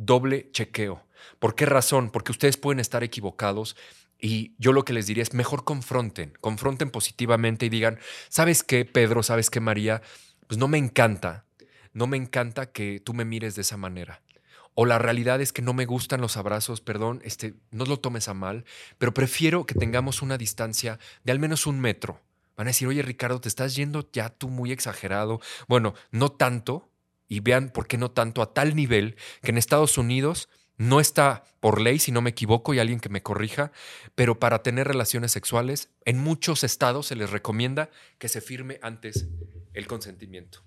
doble 0.00 0.50
chequeo. 0.52 1.04
¿Por 1.38 1.54
qué 1.54 1.66
razón? 1.66 2.10
Porque 2.10 2.32
ustedes 2.32 2.56
pueden 2.56 2.80
estar 2.80 3.04
equivocados 3.04 3.76
y 4.18 4.54
yo 4.58 4.72
lo 4.72 4.84
que 4.84 4.92
les 4.92 5.06
diría 5.06 5.22
es 5.22 5.34
mejor 5.34 5.64
confronten, 5.64 6.32
confronten 6.40 6.90
positivamente 6.90 7.66
y 7.66 7.68
digan, 7.68 7.98
¿sabes 8.28 8.62
qué, 8.62 8.84
Pedro? 8.84 9.22
¿Sabes 9.22 9.50
qué, 9.50 9.60
María? 9.60 10.02
Pues 10.46 10.58
no 10.58 10.68
me 10.68 10.78
encanta, 10.78 11.44
no 11.92 12.06
me 12.06 12.16
encanta 12.16 12.72
que 12.72 13.00
tú 13.00 13.14
me 13.14 13.24
mires 13.24 13.54
de 13.54 13.62
esa 13.62 13.76
manera. 13.76 14.22
O 14.74 14.86
la 14.86 14.98
realidad 14.98 15.40
es 15.40 15.52
que 15.52 15.62
no 15.62 15.74
me 15.74 15.86
gustan 15.86 16.20
los 16.20 16.36
abrazos, 16.36 16.80
perdón, 16.80 17.20
este, 17.24 17.54
no 17.70 17.84
lo 17.84 17.98
tomes 17.98 18.28
a 18.28 18.34
mal, 18.34 18.64
pero 18.98 19.12
prefiero 19.12 19.66
que 19.66 19.74
tengamos 19.74 20.22
una 20.22 20.38
distancia 20.38 20.98
de 21.24 21.32
al 21.32 21.38
menos 21.38 21.66
un 21.66 21.80
metro. 21.80 22.20
Van 22.56 22.66
a 22.66 22.70
decir, 22.70 22.88
oye 22.88 23.02
Ricardo, 23.02 23.40
te 23.40 23.48
estás 23.48 23.74
yendo 23.74 24.08
ya 24.12 24.28
tú 24.28 24.48
muy 24.48 24.70
exagerado. 24.70 25.40
Bueno, 25.66 25.94
no 26.10 26.30
tanto, 26.30 26.89
y 27.30 27.40
vean 27.40 27.70
por 27.70 27.86
qué 27.86 27.96
no 27.96 28.10
tanto, 28.10 28.42
a 28.42 28.52
tal 28.52 28.76
nivel 28.76 29.16
que 29.40 29.52
en 29.52 29.56
Estados 29.56 29.96
Unidos 29.96 30.50
no 30.76 30.98
está 30.98 31.44
por 31.60 31.80
ley, 31.80 31.98
si 31.98 32.10
no 32.10 32.22
me 32.22 32.30
equivoco, 32.30 32.74
y 32.74 32.78
alguien 32.78 33.00
que 33.00 33.08
me 33.08 33.22
corrija, 33.22 33.70
pero 34.14 34.40
para 34.40 34.62
tener 34.62 34.88
relaciones 34.88 35.30
sexuales, 35.30 35.90
en 36.04 36.18
muchos 36.18 36.64
estados 36.64 37.06
se 37.06 37.16
les 37.16 37.30
recomienda 37.30 37.88
que 38.18 38.28
se 38.28 38.40
firme 38.40 38.80
antes 38.82 39.28
el 39.74 39.86
consentimiento. 39.86 40.64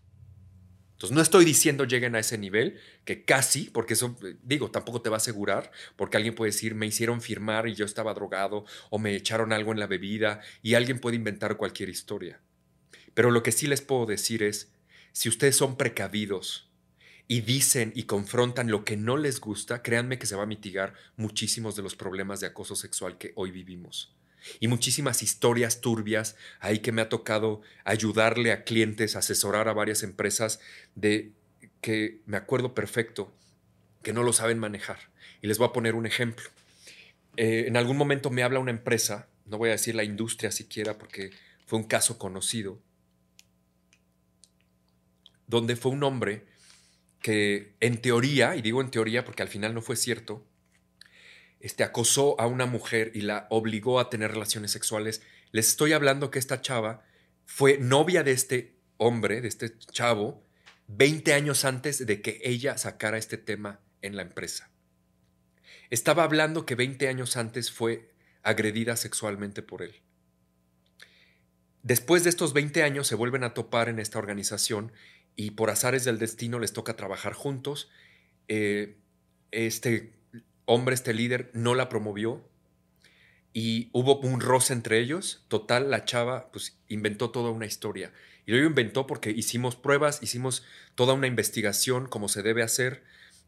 Entonces, 0.92 1.16
no 1.16 1.22
estoy 1.22 1.44
diciendo 1.44 1.84
lleguen 1.84 2.16
a 2.16 2.20
ese 2.20 2.38
nivel, 2.38 2.80
que 3.04 3.26
casi, 3.26 3.70
porque 3.72 3.96
eso, 3.96 4.16
digo, 4.42 4.72
tampoco 4.72 5.02
te 5.02 5.10
va 5.10 5.16
a 5.16 5.18
asegurar, 5.18 5.70
porque 5.98 6.16
alguien 6.16 6.34
puede 6.34 6.52
decir, 6.52 6.76
me 6.76 6.86
hicieron 6.86 7.20
firmar 7.20 7.68
y 7.68 7.74
yo 7.74 7.84
estaba 7.84 8.14
drogado, 8.14 8.64
o 8.90 9.00
me 9.00 9.16
echaron 9.16 9.52
algo 9.52 9.74
en 9.74 9.80
la 9.80 9.88
bebida, 9.88 10.40
y 10.62 10.76
alguien 10.76 11.00
puede 11.00 11.18
inventar 11.18 11.58
cualquier 11.58 11.90
historia. 11.90 12.40
Pero 13.14 13.32
lo 13.32 13.44
que 13.44 13.52
sí 13.52 13.68
les 13.68 13.82
puedo 13.82 14.06
decir 14.06 14.44
es, 14.44 14.73
si 15.14 15.30
ustedes 15.30 15.56
son 15.56 15.78
precavidos, 15.78 16.70
y 17.28 17.42
dicen 17.42 17.92
y 17.96 18.04
confrontan 18.04 18.70
lo 18.70 18.84
que 18.84 18.98
no 18.98 19.18
les 19.18 19.40
gusta, 19.40 19.82
créanme 19.82 20.20
que 20.20 20.26
se 20.26 20.36
va 20.36 20.44
a 20.44 20.48
mitigar 20.48 20.94
muchísimos 21.16 21.76
de 21.76 21.82
los 21.82 21.96
problemas 21.96 22.40
de 22.40 22.48
acoso 22.48 22.76
sexual 22.76 23.18
que 23.18 23.32
hoy 23.36 23.52
vivimos. 23.52 24.14
Y 24.60 24.68
muchísimas 24.68 25.24
historias 25.24 25.80
turbias 25.80 26.36
ahí 26.60 26.80
que 26.80 26.92
me 26.92 27.02
ha 27.02 27.08
tocado 27.08 27.62
ayudarle 27.86 28.52
a 28.52 28.66
clientes, 28.66 29.16
asesorar 29.16 29.70
a 29.70 29.74
varias 29.74 30.04
empresas 30.04 30.60
de 30.96 31.32
que 31.80 32.20
me 32.26 32.36
acuerdo 32.36 32.74
perfecto 32.74 33.34
que 34.02 34.12
no 34.12 34.24
lo 34.24 34.34
saben 34.34 34.60
manejar. 34.60 35.00
Y 35.42 35.48
les 35.48 35.58
voy 35.58 35.70
a 35.70 35.74
poner 35.74 35.96
un 35.96 36.06
ejemplo. 36.06 36.50
Eh, 37.38 37.66
en 37.68 37.78
algún 37.78 37.96
momento 37.96 38.30
me 38.30 38.44
habla 38.44 38.60
una 38.60 38.72
empresa, 38.72 39.30
no 39.46 39.58
voy 39.58 39.70
a 39.70 39.74
decir 39.74 39.96
la 39.96 40.04
industria 40.04 40.52
siquiera 40.52 40.98
porque 40.98 41.32
fue 41.66 41.80
un 41.80 41.86
caso 41.86 42.20
conocido, 42.20 42.82
donde 45.48 45.76
fue 45.76 45.92
un 45.92 46.04
hombre 46.04 46.46
que 47.22 47.76
en 47.80 48.02
teoría, 48.02 48.56
y 48.56 48.62
digo 48.62 48.82
en 48.82 48.92
teoría 48.92 49.24
porque 49.24 49.44
al 49.44 49.50
final 49.50 49.74
no 49.74 49.82
fue 49.82 49.96
cierto, 49.96 50.46
este, 51.60 51.84
acosó 51.84 52.40
a 52.42 52.48
una 52.48 52.66
mujer 52.66 53.12
y 53.16 53.22
la 53.22 53.48
obligó 53.50 54.00
a 54.00 54.10
tener 54.10 54.32
relaciones 54.32 54.72
sexuales. 54.72 55.22
Les 55.52 55.70
estoy 55.70 55.94
hablando 55.94 56.30
que 56.30 56.40
esta 56.40 56.62
chava 56.62 57.06
fue 57.46 57.78
novia 57.78 58.24
de 58.24 58.32
este 58.32 58.76
hombre, 58.98 59.40
de 59.40 59.48
este 59.48 59.78
chavo, 59.80 60.44
20 60.88 61.34
años 61.34 61.64
antes 61.64 62.06
de 62.06 62.22
que 62.22 62.42
ella 62.44 62.78
sacara 62.78 63.18
este 63.18 63.38
tema 63.38 63.80
en 64.02 64.18
la 64.18 64.24
empresa. 64.24 64.70
Estaba 65.90 66.24
hablando 66.24 66.66
que 66.66 66.76
20 66.76 67.08
años 67.08 67.38
antes 67.38 67.72
fue 67.72 68.12
agredida 68.42 68.98
sexualmente 68.98 69.62
por 69.62 69.82
él. 69.82 70.02
Después 71.82 72.24
de 72.24 72.30
estos 72.30 72.54
20 72.54 72.84
años 72.84 73.08
se 73.08 73.16
vuelven 73.16 73.44
a 73.44 73.54
topar 73.54 73.90
en 73.90 74.00
esta 74.00 74.20
organización 74.20 74.92
y 75.36 75.52
por 75.52 75.70
azares 75.70 76.04
del 76.04 76.20
destino 76.20 76.60
les 76.60 76.74
toca 76.74 76.96
trabajar 76.96 77.34
juntos. 77.34 77.90
Eh, 78.48 78.98
este 79.52 80.14
hombre, 80.66 80.96
este 80.96 81.14
líder, 81.14 81.52
no 81.54 81.76
la 81.76 81.90
promovió 81.90 82.44
y 83.54 83.90
hubo 83.94 84.20
un 84.20 84.42
roce 84.42 84.74
entre 84.74 85.00
ellos. 85.00 85.46
Total, 85.48 85.90
la 85.90 86.06
chava 86.06 86.52
pues 86.52 86.78
inventó 86.88 87.30
toda 87.30 87.52
una 87.52 87.68
historia. 87.68 88.12
Y 88.46 88.52
lo 88.52 88.58
inventó 88.66 89.08
porque 89.08 89.30
hicimos 89.32 89.76
pruebas, 89.76 90.22
hicimos 90.22 90.66
toda 90.96 91.14
una 91.14 91.28
investigación 91.28 92.08
como 92.08 92.28
se 92.28 92.42
debe 92.42 92.64
hacer 92.64 93.04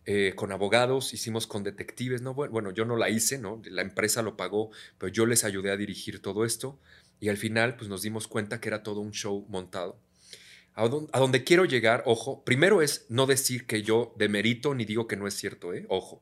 eh, 0.06 0.34
con 0.36 0.52
abogados, 0.52 1.14
hicimos 1.14 1.48
con 1.48 1.64
detectives. 1.64 2.22
¿no? 2.22 2.34
Bueno, 2.34 2.72
yo 2.72 2.86
no 2.86 2.96
la 2.96 3.10
hice, 3.10 3.40
¿no? 3.40 3.62
la 3.66 3.82
empresa 3.82 4.22
lo 4.22 4.38
pagó, 4.38 4.70
pero 4.98 5.12
yo 5.12 5.26
les 5.26 5.44
ayudé 5.44 5.72
a 5.72 5.78
dirigir 5.78 6.22
todo 6.22 6.46
esto. 6.46 6.80
Y 7.20 7.30
al 7.30 7.38
final 7.38 7.76
pues 7.76 7.90
nos 7.90 8.04
dimos 8.04 8.28
cuenta 8.28 8.62
que 8.62 8.70
era 8.70 8.84
todo 8.84 9.00
un 9.02 9.12
show 9.12 9.46
montado. 9.50 10.00
A 10.76 10.90
donde, 10.90 11.46
quiero 11.46 11.64
llegar, 11.64 12.04
ojo, 12.06 12.44
primero 12.44 12.82
es 12.82 13.06
no 13.08 13.28
decir 13.28 13.66
que 13.66 13.82
yo 13.82 14.14
demerito 14.18 14.76
ni 14.76 14.84
digo 14.84 15.08
que 15.08 15.16
no 15.16 15.26
es 15.26 15.34
cierto, 15.34 15.74
¿eh? 15.74 15.86
Ojo. 15.88 16.22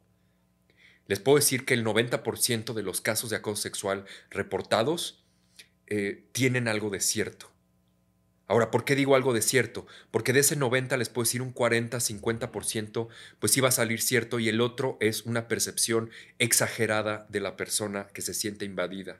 Les 1.07 1.19
puedo 1.19 1.37
decir 1.37 1.65
que 1.65 1.73
el 1.73 1.83
90% 1.83 2.73
de 2.73 2.83
los 2.83 3.01
casos 3.01 3.31
de 3.31 3.37
acoso 3.37 3.63
sexual 3.63 4.05
reportados 4.29 5.25
eh, 5.87 6.27
tienen 6.33 6.67
algo 6.67 6.91
de 6.91 6.99
cierto. 6.99 7.51
Ahora, 8.45 8.69
¿por 8.69 8.85
qué 8.85 8.95
digo 8.95 9.15
algo 9.15 9.33
de 9.33 9.41
cierto? 9.41 9.87
Porque 10.11 10.33
de 10.33 10.41
ese 10.41 10.55
90 10.55 10.97
les 10.97 11.09
puedo 11.09 11.23
decir 11.23 11.41
un 11.41 11.51
40, 11.51 11.97
50%, 11.97 13.07
pues 13.39 13.63
va 13.63 13.69
a 13.69 13.71
salir 13.71 14.01
cierto 14.01 14.39
y 14.39 14.49
el 14.49 14.61
otro 14.61 14.97
es 14.99 15.23
una 15.23 15.47
percepción 15.47 16.11
exagerada 16.37 17.25
de 17.29 17.39
la 17.39 17.57
persona 17.57 18.07
que 18.13 18.21
se 18.21 18.35
siente 18.35 18.65
invadida. 18.65 19.19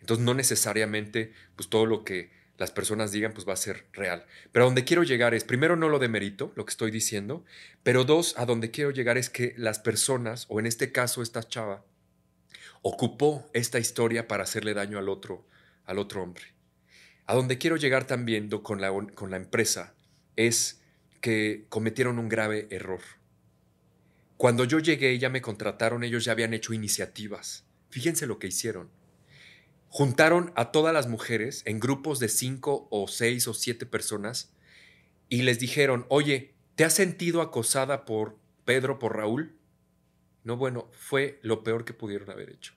Entonces, 0.00 0.24
no 0.24 0.32
necesariamente, 0.32 1.34
pues 1.54 1.68
todo 1.68 1.84
lo 1.84 2.04
que 2.04 2.30
las 2.58 2.70
personas 2.70 3.12
digan, 3.12 3.32
pues 3.32 3.46
va 3.46 3.52
a 3.52 3.56
ser 3.56 3.86
real. 3.92 4.24
Pero 4.52 4.64
a 4.64 4.66
donde 4.66 4.84
quiero 4.84 5.02
llegar 5.02 5.34
es, 5.34 5.44
primero, 5.44 5.76
no 5.76 5.88
lo 5.88 5.98
demerito, 5.98 6.52
lo 6.56 6.64
que 6.64 6.70
estoy 6.70 6.90
diciendo, 6.90 7.44
pero 7.82 8.04
dos, 8.04 8.34
a 8.38 8.46
donde 8.46 8.70
quiero 8.70 8.90
llegar 8.90 9.18
es 9.18 9.30
que 9.30 9.54
las 9.56 9.78
personas, 9.78 10.46
o 10.48 10.58
en 10.58 10.66
este 10.66 10.92
caso 10.92 11.22
esta 11.22 11.42
chava, 11.42 11.84
ocupó 12.82 13.50
esta 13.52 13.78
historia 13.78 14.28
para 14.28 14.44
hacerle 14.44 14.74
daño 14.74 14.98
al 14.98 15.08
otro, 15.08 15.46
al 15.84 15.98
otro 15.98 16.22
hombre. 16.22 16.44
A 17.26 17.34
donde 17.34 17.58
quiero 17.58 17.76
llegar 17.76 18.06
también 18.06 18.48
con 18.48 18.80
la, 18.80 18.90
con 19.14 19.30
la 19.30 19.36
empresa 19.36 19.94
es 20.36 20.80
que 21.20 21.66
cometieron 21.68 22.18
un 22.18 22.28
grave 22.28 22.68
error. 22.70 23.00
Cuando 24.36 24.64
yo 24.64 24.78
llegué 24.78 25.14
y 25.14 25.18
ya 25.18 25.28
me 25.28 25.42
contrataron, 25.42 26.04
ellos 26.04 26.24
ya 26.24 26.32
habían 26.32 26.54
hecho 26.54 26.72
iniciativas. 26.72 27.64
Fíjense 27.90 28.26
lo 28.26 28.38
que 28.38 28.46
hicieron 28.46 28.90
juntaron 29.88 30.52
a 30.56 30.72
todas 30.72 30.92
las 30.92 31.08
mujeres 31.08 31.62
en 31.64 31.80
grupos 31.80 32.18
de 32.18 32.28
cinco 32.28 32.86
o 32.90 33.08
seis 33.08 33.48
o 33.48 33.54
siete 33.54 33.86
personas 33.86 34.52
y 35.28 35.42
les 35.42 35.58
dijeron, 35.58 36.06
oye, 36.08 36.54
¿te 36.74 36.84
has 36.84 36.94
sentido 36.94 37.40
acosada 37.40 38.04
por 38.04 38.36
Pedro, 38.64 38.98
por 38.98 39.16
Raúl? 39.16 39.56
No, 40.44 40.56
bueno, 40.56 40.90
fue 40.92 41.40
lo 41.42 41.64
peor 41.64 41.84
que 41.84 41.94
pudieron 41.94 42.30
haber 42.30 42.50
hecho. 42.50 42.74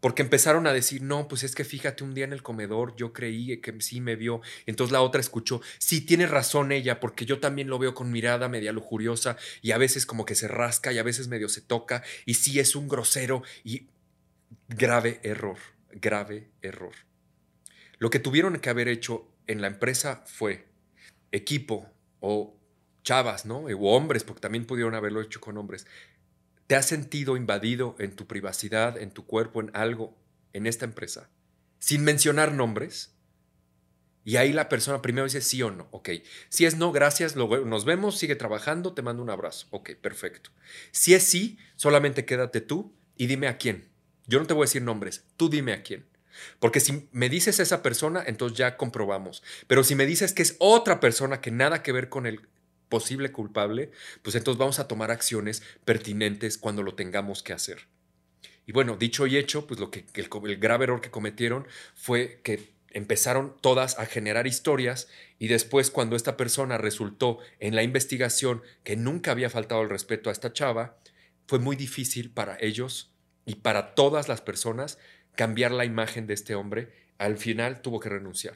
Porque 0.00 0.22
empezaron 0.22 0.66
a 0.66 0.72
decir, 0.72 1.02
no, 1.02 1.28
pues 1.28 1.42
es 1.42 1.54
que 1.54 1.64
fíjate, 1.64 2.04
un 2.04 2.14
día 2.14 2.24
en 2.24 2.32
el 2.32 2.42
comedor 2.42 2.94
yo 2.96 3.12
creí 3.12 3.60
que 3.60 3.80
sí 3.80 4.00
me 4.00 4.16
vio. 4.16 4.40
Entonces 4.66 4.92
la 4.92 5.02
otra 5.02 5.20
escuchó, 5.20 5.60
sí, 5.78 6.00
tiene 6.00 6.26
razón 6.26 6.72
ella, 6.72 7.00
porque 7.00 7.26
yo 7.26 7.40
también 7.40 7.68
lo 7.68 7.78
veo 7.78 7.94
con 7.94 8.10
mirada 8.10 8.48
media 8.48 8.72
lujuriosa 8.72 9.36
y 9.62 9.72
a 9.72 9.78
veces 9.78 10.06
como 10.06 10.24
que 10.24 10.34
se 10.34 10.48
rasca 10.48 10.92
y 10.92 10.98
a 10.98 11.02
veces 11.02 11.28
medio 11.28 11.48
se 11.48 11.60
toca 11.60 12.02
y 12.24 12.34
sí 12.34 12.60
es 12.60 12.76
un 12.76 12.88
grosero 12.88 13.42
y 13.64 13.88
grave 14.68 15.20
error 15.22 15.58
grave 16.00 16.50
error. 16.62 16.94
Lo 17.98 18.10
que 18.10 18.18
tuvieron 18.18 18.58
que 18.58 18.70
haber 18.70 18.88
hecho 18.88 19.26
en 19.46 19.60
la 19.60 19.68
empresa 19.68 20.22
fue 20.26 20.68
equipo 21.32 21.90
o 22.20 22.58
chavas, 23.02 23.46
¿no? 23.46 23.60
O 23.60 23.96
hombres, 23.96 24.24
porque 24.24 24.40
también 24.40 24.66
pudieron 24.66 24.94
haberlo 24.94 25.20
hecho 25.20 25.40
con 25.40 25.56
hombres. 25.56 25.86
¿Te 26.66 26.74
has 26.74 26.86
sentido 26.86 27.36
invadido 27.36 27.94
en 27.98 28.14
tu 28.14 28.26
privacidad, 28.26 28.98
en 28.98 29.12
tu 29.12 29.24
cuerpo, 29.24 29.60
en 29.60 29.70
algo, 29.74 30.16
en 30.52 30.66
esta 30.66 30.84
empresa? 30.84 31.30
Sin 31.78 32.02
mencionar 32.02 32.52
nombres. 32.52 33.14
Y 34.24 34.36
ahí 34.36 34.52
la 34.52 34.68
persona 34.68 35.00
primero 35.00 35.24
dice 35.24 35.40
sí 35.40 35.62
o 35.62 35.70
no. 35.70 35.86
Ok. 35.92 36.10
Si 36.48 36.66
es 36.66 36.76
no, 36.76 36.90
gracias, 36.90 37.36
nos 37.36 37.84
vemos, 37.84 38.18
sigue 38.18 38.34
trabajando, 38.34 38.92
te 38.92 39.02
mando 39.02 39.22
un 39.22 39.30
abrazo. 39.30 39.68
Ok, 39.70 39.92
perfecto. 40.00 40.50
Si 40.90 41.14
es 41.14 41.22
sí, 41.22 41.58
solamente 41.76 42.24
quédate 42.24 42.60
tú 42.60 42.92
y 43.16 43.26
dime 43.26 43.46
a 43.46 43.56
quién. 43.56 43.95
Yo 44.26 44.38
no 44.38 44.46
te 44.46 44.54
voy 44.54 44.62
a 44.62 44.66
decir 44.66 44.82
nombres, 44.82 45.24
tú 45.36 45.48
dime 45.48 45.72
a 45.72 45.82
quién. 45.82 46.04
Porque 46.58 46.80
si 46.80 47.08
me 47.12 47.28
dices 47.28 47.60
esa 47.60 47.82
persona, 47.82 48.22
entonces 48.26 48.58
ya 48.58 48.76
comprobamos. 48.76 49.42
Pero 49.66 49.84
si 49.84 49.94
me 49.94 50.06
dices 50.06 50.32
que 50.32 50.42
es 50.42 50.56
otra 50.58 51.00
persona 51.00 51.40
que 51.40 51.50
nada 51.50 51.82
que 51.82 51.92
ver 51.92 52.08
con 52.08 52.26
el 52.26 52.46
posible 52.88 53.32
culpable, 53.32 53.90
pues 54.22 54.36
entonces 54.36 54.58
vamos 54.58 54.78
a 54.78 54.88
tomar 54.88 55.10
acciones 55.10 55.62
pertinentes 55.84 56.58
cuando 56.58 56.82
lo 56.82 56.94
tengamos 56.94 57.42
que 57.42 57.52
hacer. 57.52 57.88
Y 58.66 58.72
bueno, 58.72 58.96
dicho 58.96 59.26
y 59.26 59.36
hecho, 59.36 59.66
pues 59.66 59.80
lo 59.80 59.90
que 59.90 60.04
el, 60.14 60.56
grave 60.58 60.84
error 60.84 61.00
que 61.00 61.10
cometieron 61.10 61.66
fue 61.94 62.40
que 62.42 62.74
empezaron 62.90 63.54
todas 63.60 63.98
a 63.98 64.06
generar 64.06 64.46
historias 64.46 65.08
y 65.38 65.48
después 65.48 65.90
cuando 65.90 66.16
esta 66.16 66.36
persona 66.36 66.78
resultó 66.78 67.38
en 67.60 67.76
la 67.76 67.82
investigación 67.82 68.62
que 68.84 68.96
nunca 68.96 69.32
había 69.32 69.50
faltado 69.50 69.82
el 69.82 69.90
respeto 69.90 70.30
a 70.30 70.32
esta 70.32 70.52
chava, 70.52 70.98
fue 71.46 71.58
muy 71.58 71.76
difícil 71.76 72.30
para 72.30 72.56
ellos 72.60 73.12
y 73.46 73.56
para 73.56 73.94
todas 73.94 74.28
las 74.28 74.42
personas 74.42 74.98
cambiar 75.36 75.70
la 75.70 75.84
imagen 75.84 76.26
de 76.26 76.34
este 76.34 76.54
hombre. 76.54 76.92
Al 77.16 77.38
final 77.38 77.80
tuvo 77.80 78.00
que 78.00 78.10
renunciar. 78.10 78.54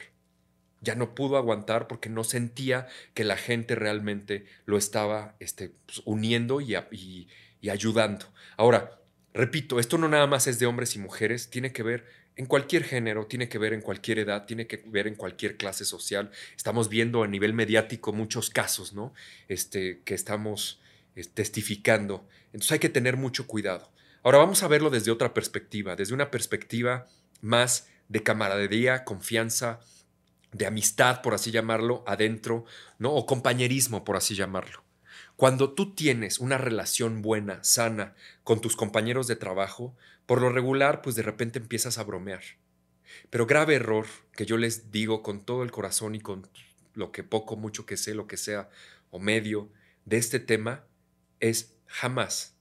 Ya 0.81 0.95
no 0.95 1.15
pudo 1.15 1.37
aguantar 1.37 1.87
porque 1.87 2.09
no 2.09 2.23
sentía 2.23 2.87
que 3.13 3.23
la 3.23 3.37
gente 3.37 3.75
realmente 3.75 4.45
lo 4.65 4.77
estaba 4.77 5.35
este, 5.39 5.71
pues, 5.85 6.01
uniendo 6.05 6.59
y, 6.59 6.75
y 7.61 7.69
ayudando. 7.69 8.25
Ahora, 8.57 8.99
repito, 9.33 9.79
esto 9.79 9.97
no 9.97 10.07
nada 10.07 10.27
más 10.27 10.47
es 10.47 10.59
de 10.59 10.65
hombres 10.65 10.95
y 10.95 10.99
mujeres, 10.99 11.49
tiene 11.49 11.71
que 11.71 11.83
ver 11.83 12.05
en 12.35 12.45
cualquier 12.45 12.83
género, 12.83 13.27
tiene 13.27 13.49
que 13.49 13.57
ver 13.57 13.73
en 13.73 13.81
cualquier 13.81 14.19
edad, 14.19 14.45
tiene 14.45 14.65
que 14.65 14.81
ver 14.85 15.07
en 15.07 15.15
cualquier 15.15 15.57
clase 15.57 15.85
social. 15.85 16.31
Estamos 16.55 16.89
viendo 16.89 17.23
a 17.23 17.27
nivel 17.27 17.53
mediático 17.53 18.13
muchos 18.13 18.49
casos, 18.49 18.93
¿no? 18.93 19.13
Este, 19.47 20.01
que 20.03 20.15
estamos 20.15 20.81
eh, 21.15 21.23
testificando. 21.31 22.27
Entonces 22.47 22.71
hay 22.71 22.79
que 22.79 22.89
tener 22.89 23.17
mucho 23.17 23.47
cuidado. 23.47 23.91
Ahora 24.23 24.37
vamos 24.37 24.61
a 24.61 24.67
verlo 24.67 24.91
desde 24.91 25.09
otra 25.09 25.33
perspectiva, 25.33 25.95
desde 25.95 26.13
una 26.13 26.29
perspectiva 26.29 27.07
más 27.41 27.87
de 28.07 28.21
camaradería, 28.21 29.03
confianza, 29.03 29.79
de 30.51 30.67
amistad, 30.67 31.21
por 31.23 31.33
así 31.33 31.49
llamarlo, 31.49 32.03
adentro, 32.05 32.65
¿no? 32.99 33.13
O 33.13 33.25
compañerismo, 33.25 34.03
por 34.03 34.17
así 34.17 34.35
llamarlo. 34.35 34.83
Cuando 35.37 35.73
tú 35.73 35.95
tienes 35.95 36.37
una 36.37 36.59
relación 36.59 37.23
buena, 37.23 37.63
sana, 37.63 38.13
con 38.43 38.61
tus 38.61 38.75
compañeros 38.75 39.25
de 39.25 39.37
trabajo, 39.37 39.95
por 40.27 40.39
lo 40.39 40.49
regular, 40.49 41.01
pues 41.01 41.15
de 41.15 41.23
repente 41.23 41.57
empiezas 41.57 41.97
a 41.97 42.03
bromear. 42.03 42.43
Pero 43.31 43.47
grave 43.47 43.75
error 43.75 44.05
que 44.33 44.45
yo 44.45 44.57
les 44.57 44.91
digo 44.91 45.23
con 45.23 45.43
todo 45.43 45.63
el 45.63 45.71
corazón 45.71 46.13
y 46.13 46.19
con 46.19 46.47
lo 46.93 47.11
que 47.11 47.23
poco, 47.23 47.55
mucho 47.55 47.87
que 47.87 47.97
sé, 47.97 48.13
lo 48.13 48.27
que 48.27 48.37
sea, 48.37 48.69
o 49.09 49.17
medio 49.17 49.71
de 50.05 50.17
este 50.17 50.39
tema, 50.39 50.83
es 51.39 51.73
jamás, 51.87 52.55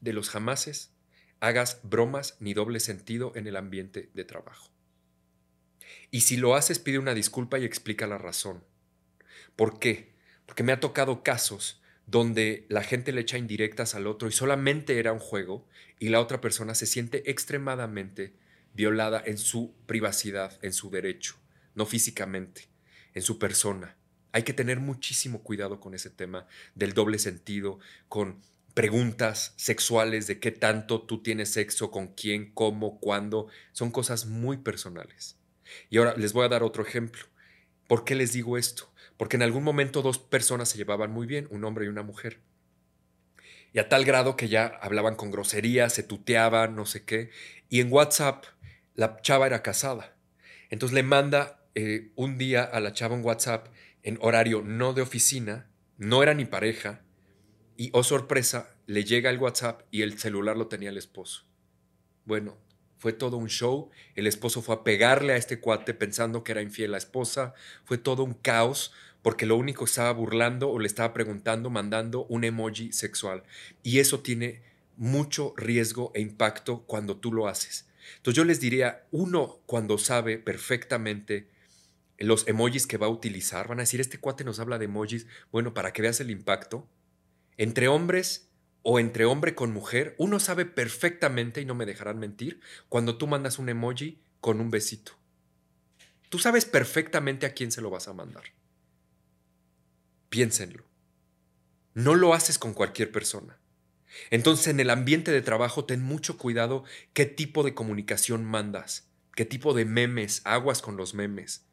de 0.00 0.14
los 0.14 0.30
jamases, 0.30 0.91
hagas 1.42 1.80
bromas 1.82 2.36
ni 2.38 2.54
doble 2.54 2.78
sentido 2.78 3.32
en 3.34 3.48
el 3.48 3.56
ambiente 3.56 4.10
de 4.14 4.24
trabajo. 4.24 4.70
Y 6.12 6.20
si 6.20 6.36
lo 6.36 6.54
haces, 6.54 6.78
pide 6.78 7.00
una 7.00 7.14
disculpa 7.14 7.58
y 7.58 7.64
explica 7.64 8.06
la 8.06 8.16
razón. 8.16 8.62
¿Por 9.56 9.80
qué? 9.80 10.14
Porque 10.46 10.62
me 10.62 10.70
ha 10.70 10.78
tocado 10.78 11.24
casos 11.24 11.82
donde 12.06 12.64
la 12.68 12.84
gente 12.84 13.10
le 13.10 13.22
echa 13.22 13.38
indirectas 13.38 13.96
al 13.96 14.06
otro 14.06 14.28
y 14.28 14.32
solamente 14.32 15.00
era 15.00 15.12
un 15.12 15.18
juego 15.18 15.66
y 15.98 16.10
la 16.10 16.20
otra 16.20 16.40
persona 16.40 16.76
se 16.76 16.86
siente 16.86 17.28
extremadamente 17.28 18.36
violada 18.72 19.20
en 19.26 19.36
su 19.36 19.74
privacidad, 19.86 20.60
en 20.62 20.72
su 20.72 20.90
derecho, 20.90 21.34
no 21.74 21.86
físicamente, 21.86 22.68
en 23.14 23.22
su 23.22 23.40
persona. 23.40 23.96
Hay 24.30 24.44
que 24.44 24.54
tener 24.54 24.78
muchísimo 24.78 25.42
cuidado 25.42 25.80
con 25.80 25.94
ese 25.94 26.08
tema 26.08 26.46
del 26.76 26.92
doble 26.94 27.18
sentido, 27.18 27.80
con 28.08 28.40
preguntas 28.74 29.54
sexuales 29.56 30.26
de 30.26 30.40
qué 30.40 30.50
tanto 30.50 31.02
tú 31.02 31.22
tienes 31.22 31.52
sexo, 31.52 31.90
con 31.90 32.08
quién, 32.08 32.52
cómo, 32.52 33.00
cuándo. 33.00 33.48
Son 33.72 33.90
cosas 33.90 34.26
muy 34.26 34.58
personales. 34.58 35.38
Y 35.90 35.98
ahora 35.98 36.14
les 36.16 36.32
voy 36.32 36.44
a 36.44 36.48
dar 36.48 36.62
otro 36.62 36.82
ejemplo. 36.82 37.24
¿Por 37.86 38.04
qué 38.04 38.14
les 38.14 38.32
digo 38.32 38.56
esto? 38.56 38.92
porque 39.22 39.36
en 39.36 39.42
algún 39.44 39.62
momento 39.62 40.02
dos 40.02 40.18
personas 40.18 40.68
se 40.68 40.78
llevaban 40.78 41.12
muy 41.12 41.28
bien, 41.28 41.46
un 41.50 41.62
hombre 41.64 41.84
y 41.84 41.88
una 41.88 42.02
mujer. 42.02 42.40
Y 43.72 43.78
a 43.78 43.88
tal 43.88 44.04
grado 44.04 44.34
que 44.34 44.48
ya 44.48 44.66
hablaban 44.66 45.14
con 45.14 45.30
grosería, 45.30 45.88
se 45.90 46.02
tuteaban, 46.02 46.74
no 46.74 46.86
sé 46.86 47.04
qué. 47.04 47.30
Y 47.68 47.78
en 47.78 47.92
WhatsApp 47.92 48.44
la 48.96 49.20
chava 49.22 49.46
era 49.46 49.62
casada. 49.62 50.16
Entonces 50.70 50.92
le 50.92 51.04
manda 51.04 51.64
eh, 51.76 52.10
un 52.16 52.36
día 52.36 52.64
a 52.64 52.80
la 52.80 52.94
chava 52.94 53.14
en 53.14 53.24
WhatsApp 53.24 53.68
en 54.02 54.18
horario 54.20 54.62
no 54.62 54.92
de 54.92 55.02
oficina, 55.02 55.70
no 55.98 56.24
era 56.24 56.34
ni 56.34 56.44
pareja, 56.44 57.02
y 57.82 57.90
oh 57.94 58.04
sorpresa, 58.04 58.76
le 58.86 59.02
llega 59.02 59.28
el 59.28 59.40
WhatsApp 59.40 59.82
y 59.90 60.02
el 60.02 60.16
celular 60.16 60.56
lo 60.56 60.68
tenía 60.68 60.90
el 60.90 60.98
esposo. 60.98 61.42
Bueno, 62.24 62.56
fue 62.98 63.12
todo 63.12 63.36
un 63.36 63.48
show. 63.48 63.90
El 64.14 64.28
esposo 64.28 64.62
fue 64.62 64.76
a 64.76 64.84
pegarle 64.84 65.32
a 65.32 65.36
este 65.36 65.58
cuate 65.58 65.92
pensando 65.92 66.44
que 66.44 66.52
era 66.52 66.62
infiel 66.62 66.92
la 66.92 66.98
esposa. 66.98 67.54
Fue 67.82 67.98
todo 67.98 68.22
un 68.22 68.34
caos 68.34 68.92
porque 69.20 69.46
lo 69.46 69.56
único 69.56 69.84
estaba 69.84 70.12
burlando 70.12 70.70
o 70.70 70.78
le 70.78 70.86
estaba 70.86 71.12
preguntando, 71.12 71.70
mandando 71.70 72.24
un 72.26 72.44
emoji 72.44 72.92
sexual. 72.92 73.42
Y 73.82 73.98
eso 73.98 74.20
tiene 74.20 74.62
mucho 74.96 75.52
riesgo 75.56 76.12
e 76.14 76.20
impacto 76.20 76.84
cuando 76.86 77.16
tú 77.16 77.32
lo 77.32 77.48
haces. 77.48 77.88
Entonces 78.18 78.36
yo 78.36 78.44
les 78.44 78.60
diría, 78.60 79.06
uno 79.10 79.58
cuando 79.66 79.98
sabe 79.98 80.38
perfectamente 80.38 81.48
los 82.16 82.46
emojis 82.46 82.86
que 82.86 82.96
va 82.96 83.08
a 83.08 83.10
utilizar, 83.10 83.66
van 83.66 83.80
a 83.80 83.82
decir, 83.82 84.00
este 84.00 84.18
cuate 84.18 84.44
nos 84.44 84.60
habla 84.60 84.78
de 84.78 84.84
emojis, 84.84 85.26
bueno, 85.50 85.74
para 85.74 85.92
que 85.92 86.02
veas 86.02 86.20
el 86.20 86.30
impacto. 86.30 86.86
Entre 87.56 87.88
hombres 87.88 88.50
o 88.82 88.98
entre 88.98 89.24
hombre 89.24 89.54
con 89.54 89.72
mujer, 89.72 90.14
uno 90.18 90.40
sabe 90.40 90.66
perfectamente, 90.66 91.60
y 91.60 91.64
no 91.64 91.74
me 91.74 91.86
dejarán 91.86 92.18
mentir, 92.18 92.60
cuando 92.88 93.16
tú 93.18 93.26
mandas 93.26 93.58
un 93.58 93.68
emoji 93.68 94.22
con 94.40 94.60
un 94.60 94.70
besito. 94.70 95.12
Tú 96.28 96.38
sabes 96.38 96.64
perfectamente 96.64 97.46
a 97.46 97.52
quién 97.52 97.70
se 97.70 97.80
lo 97.80 97.90
vas 97.90 98.08
a 98.08 98.12
mandar. 98.12 98.44
Piénsenlo. 100.30 100.84
No 101.94 102.14
lo 102.14 102.32
haces 102.32 102.58
con 102.58 102.72
cualquier 102.72 103.12
persona. 103.12 103.58
Entonces 104.30 104.68
en 104.68 104.80
el 104.80 104.90
ambiente 104.90 105.30
de 105.30 105.42
trabajo 105.42 105.84
ten 105.84 106.02
mucho 106.02 106.38
cuidado 106.38 106.84
qué 107.12 107.26
tipo 107.26 107.62
de 107.62 107.74
comunicación 107.74 108.44
mandas, 108.44 109.10
qué 109.34 109.44
tipo 109.44 109.74
de 109.74 109.84
memes, 109.84 110.40
aguas 110.44 110.82
con 110.82 110.96
los 110.96 111.14
memes. 111.14 111.66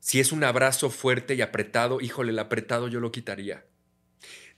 Si 0.00 0.20
es 0.20 0.32
un 0.32 0.44
abrazo 0.44 0.90
fuerte 0.90 1.34
y 1.34 1.40
apretado, 1.40 2.00
híjole, 2.00 2.32
el 2.32 2.38
apretado 2.38 2.88
yo 2.88 3.00
lo 3.00 3.12
quitaría. 3.12 3.64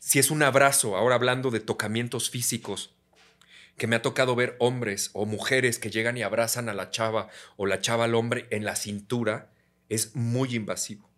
Si 0.06 0.20
es 0.20 0.30
un 0.30 0.44
abrazo, 0.44 0.96
ahora 0.96 1.16
hablando 1.16 1.50
de 1.50 1.58
tocamientos 1.58 2.30
físicos, 2.30 2.94
que 3.76 3.88
me 3.88 3.96
ha 3.96 4.02
tocado 4.02 4.36
ver 4.36 4.54
hombres 4.60 5.10
o 5.14 5.26
mujeres 5.26 5.80
que 5.80 5.90
llegan 5.90 6.16
y 6.16 6.22
abrazan 6.22 6.68
a 6.68 6.74
la 6.74 6.90
chava 6.90 7.28
o 7.56 7.66
la 7.66 7.80
chava 7.80 8.04
al 8.04 8.14
hombre 8.14 8.46
en 8.50 8.64
la 8.64 8.76
cintura, 8.76 9.50
es 9.88 10.14
muy 10.14 10.54
invasivo. 10.54 11.10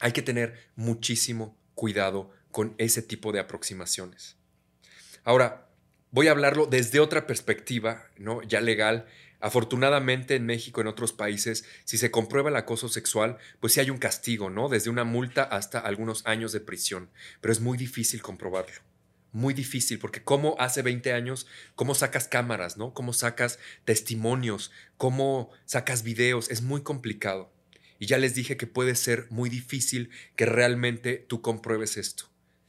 Hay 0.00 0.12
que 0.12 0.22
tener 0.22 0.70
muchísimo 0.76 1.58
cuidado 1.74 2.30
con 2.50 2.74
ese 2.78 3.02
tipo 3.02 3.32
de 3.32 3.40
aproximaciones. 3.40 4.38
Ahora, 5.24 5.68
voy 6.10 6.28
a 6.28 6.30
hablarlo 6.30 6.64
desde 6.64 7.00
otra 7.00 7.26
perspectiva, 7.26 8.06
¿no? 8.16 8.40
Ya 8.44 8.62
legal. 8.62 9.04
Afortunadamente 9.42 10.36
en 10.36 10.46
México, 10.46 10.80
en 10.80 10.86
otros 10.86 11.12
países, 11.12 11.64
si 11.82 11.98
se 11.98 12.12
comprueba 12.12 12.48
el 12.48 12.54
acoso 12.54 12.88
sexual, 12.88 13.38
pues 13.58 13.72
sí 13.72 13.80
hay 13.80 13.90
un 13.90 13.98
castigo, 13.98 14.50
¿no? 14.50 14.68
Desde 14.68 14.88
una 14.88 15.02
multa 15.02 15.42
hasta 15.42 15.80
algunos 15.80 16.24
años 16.26 16.52
de 16.52 16.60
prisión. 16.60 17.10
Pero 17.40 17.50
es 17.50 17.60
muy 17.60 17.76
difícil 17.76 18.22
comprobarlo. 18.22 18.80
Muy 19.32 19.52
difícil, 19.52 19.98
porque 19.98 20.22
como 20.22 20.54
hace 20.60 20.82
20 20.82 21.12
años, 21.12 21.48
cómo 21.74 21.96
sacas 21.96 22.28
cámaras, 22.28 22.76
¿no? 22.76 22.94
Cómo 22.94 23.12
sacas 23.12 23.58
testimonios, 23.84 24.70
cómo 24.96 25.50
sacas 25.64 26.04
videos, 26.04 26.48
es 26.48 26.62
muy 26.62 26.84
complicado. 26.84 27.52
Y 27.98 28.06
ya 28.06 28.18
les 28.18 28.36
dije 28.36 28.56
que 28.56 28.68
puede 28.68 28.94
ser 28.94 29.26
muy 29.30 29.50
difícil 29.50 30.10
que 30.36 30.46
realmente 30.46 31.16
tú 31.16 31.42
compruebes 31.42 31.96
esto. 31.96 32.26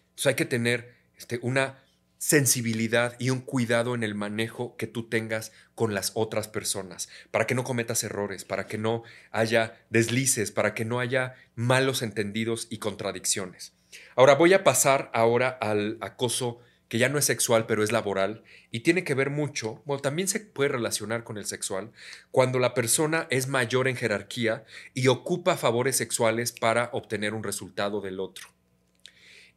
Entonces 0.10 0.26
hay 0.26 0.36
que 0.36 0.46
tener 0.46 0.96
este, 1.18 1.38
una 1.44 1.83
sensibilidad 2.24 3.18
y 3.20 3.32
un 3.32 3.42
cuidado 3.42 3.96
en 3.96 4.02
el 4.02 4.16
manejo 4.16 4.78
que 4.78 4.88
tú 4.88 5.10
tengas 5.10 5.52
con 5.76 5.94
las 5.94 6.14
otras 6.14 6.48
personas, 6.48 7.10
para 7.32 7.46
que 7.46 7.54
no 7.54 7.66
cometas 7.66 8.02
errores, 8.06 8.46
para 8.46 8.66
que 8.66 8.78
no 8.78 9.04
haya 9.32 9.84
deslices, 9.90 10.50
para 10.50 10.74
que 10.74 10.86
no 10.86 11.02
haya 11.02 11.36
malos 11.56 12.02
entendidos 12.02 12.68
y 12.70 12.78
contradicciones. 12.78 13.74
Ahora 14.16 14.36
voy 14.36 14.54
a 14.54 14.64
pasar 14.64 15.12
ahora 15.14 15.50
al 15.50 15.98
acoso 16.00 16.60
que 16.88 16.98
ya 16.98 17.10
no 17.10 17.18
es 17.18 17.26
sexual, 17.26 17.66
pero 17.66 17.84
es 17.84 17.92
laboral, 17.92 18.44
y 18.72 18.80
tiene 18.80 19.04
que 19.04 19.16
ver 19.16 19.30
mucho, 19.30 19.84
también 20.02 20.30
se 20.30 20.40
puede 20.40 20.70
relacionar 20.70 21.26
con 21.26 21.38
el 21.38 21.46
sexual, 21.46 21.92
cuando 22.32 22.58
la 22.58 22.74
persona 22.74 23.28
es 23.32 23.50
mayor 23.50 23.90
en 23.90 23.98
jerarquía 23.98 24.64
y 24.94 25.10
ocupa 25.10 25.58
favores 25.58 25.98
sexuales 25.98 26.54
para 26.54 26.90
obtener 26.94 27.34
un 27.34 27.44
resultado 27.44 28.00
del 28.00 28.22
otro. 28.22 28.48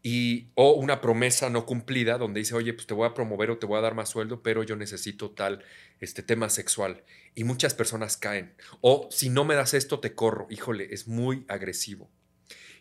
Y, 0.09 0.53
o 0.55 0.75
una 0.75 1.01
promesa 1.01 1.51
no 1.51 1.67
cumplida 1.67 2.17
donde 2.17 2.39
dice, 2.39 2.55
oye, 2.55 2.73
pues 2.73 2.87
te 2.87 2.95
voy 2.95 3.09
a 3.09 3.13
promover 3.13 3.51
o 3.51 3.59
te 3.59 3.67
voy 3.67 3.77
a 3.77 3.81
dar 3.81 3.97
más 3.97 4.09
sueldo, 4.09 4.41
pero 4.41 4.63
yo 4.63 4.77
necesito 4.77 5.33
tal 5.33 5.65
este 5.99 6.23
tema 6.23 6.49
sexual. 6.49 7.03
Y 7.35 7.43
muchas 7.43 7.75
personas 7.75 8.17
caen. 8.17 8.55
O 8.83 9.09
si 9.11 9.31
no 9.31 9.45
me 9.45 9.57
das 9.57 9.75
esto, 9.75 9.99
te 9.99 10.15
corro. 10.15 10.47
Híjole, 10.49 10.95
es 10.95 11.09
muy 11.09 11.45
agresivo. 11.49 12.09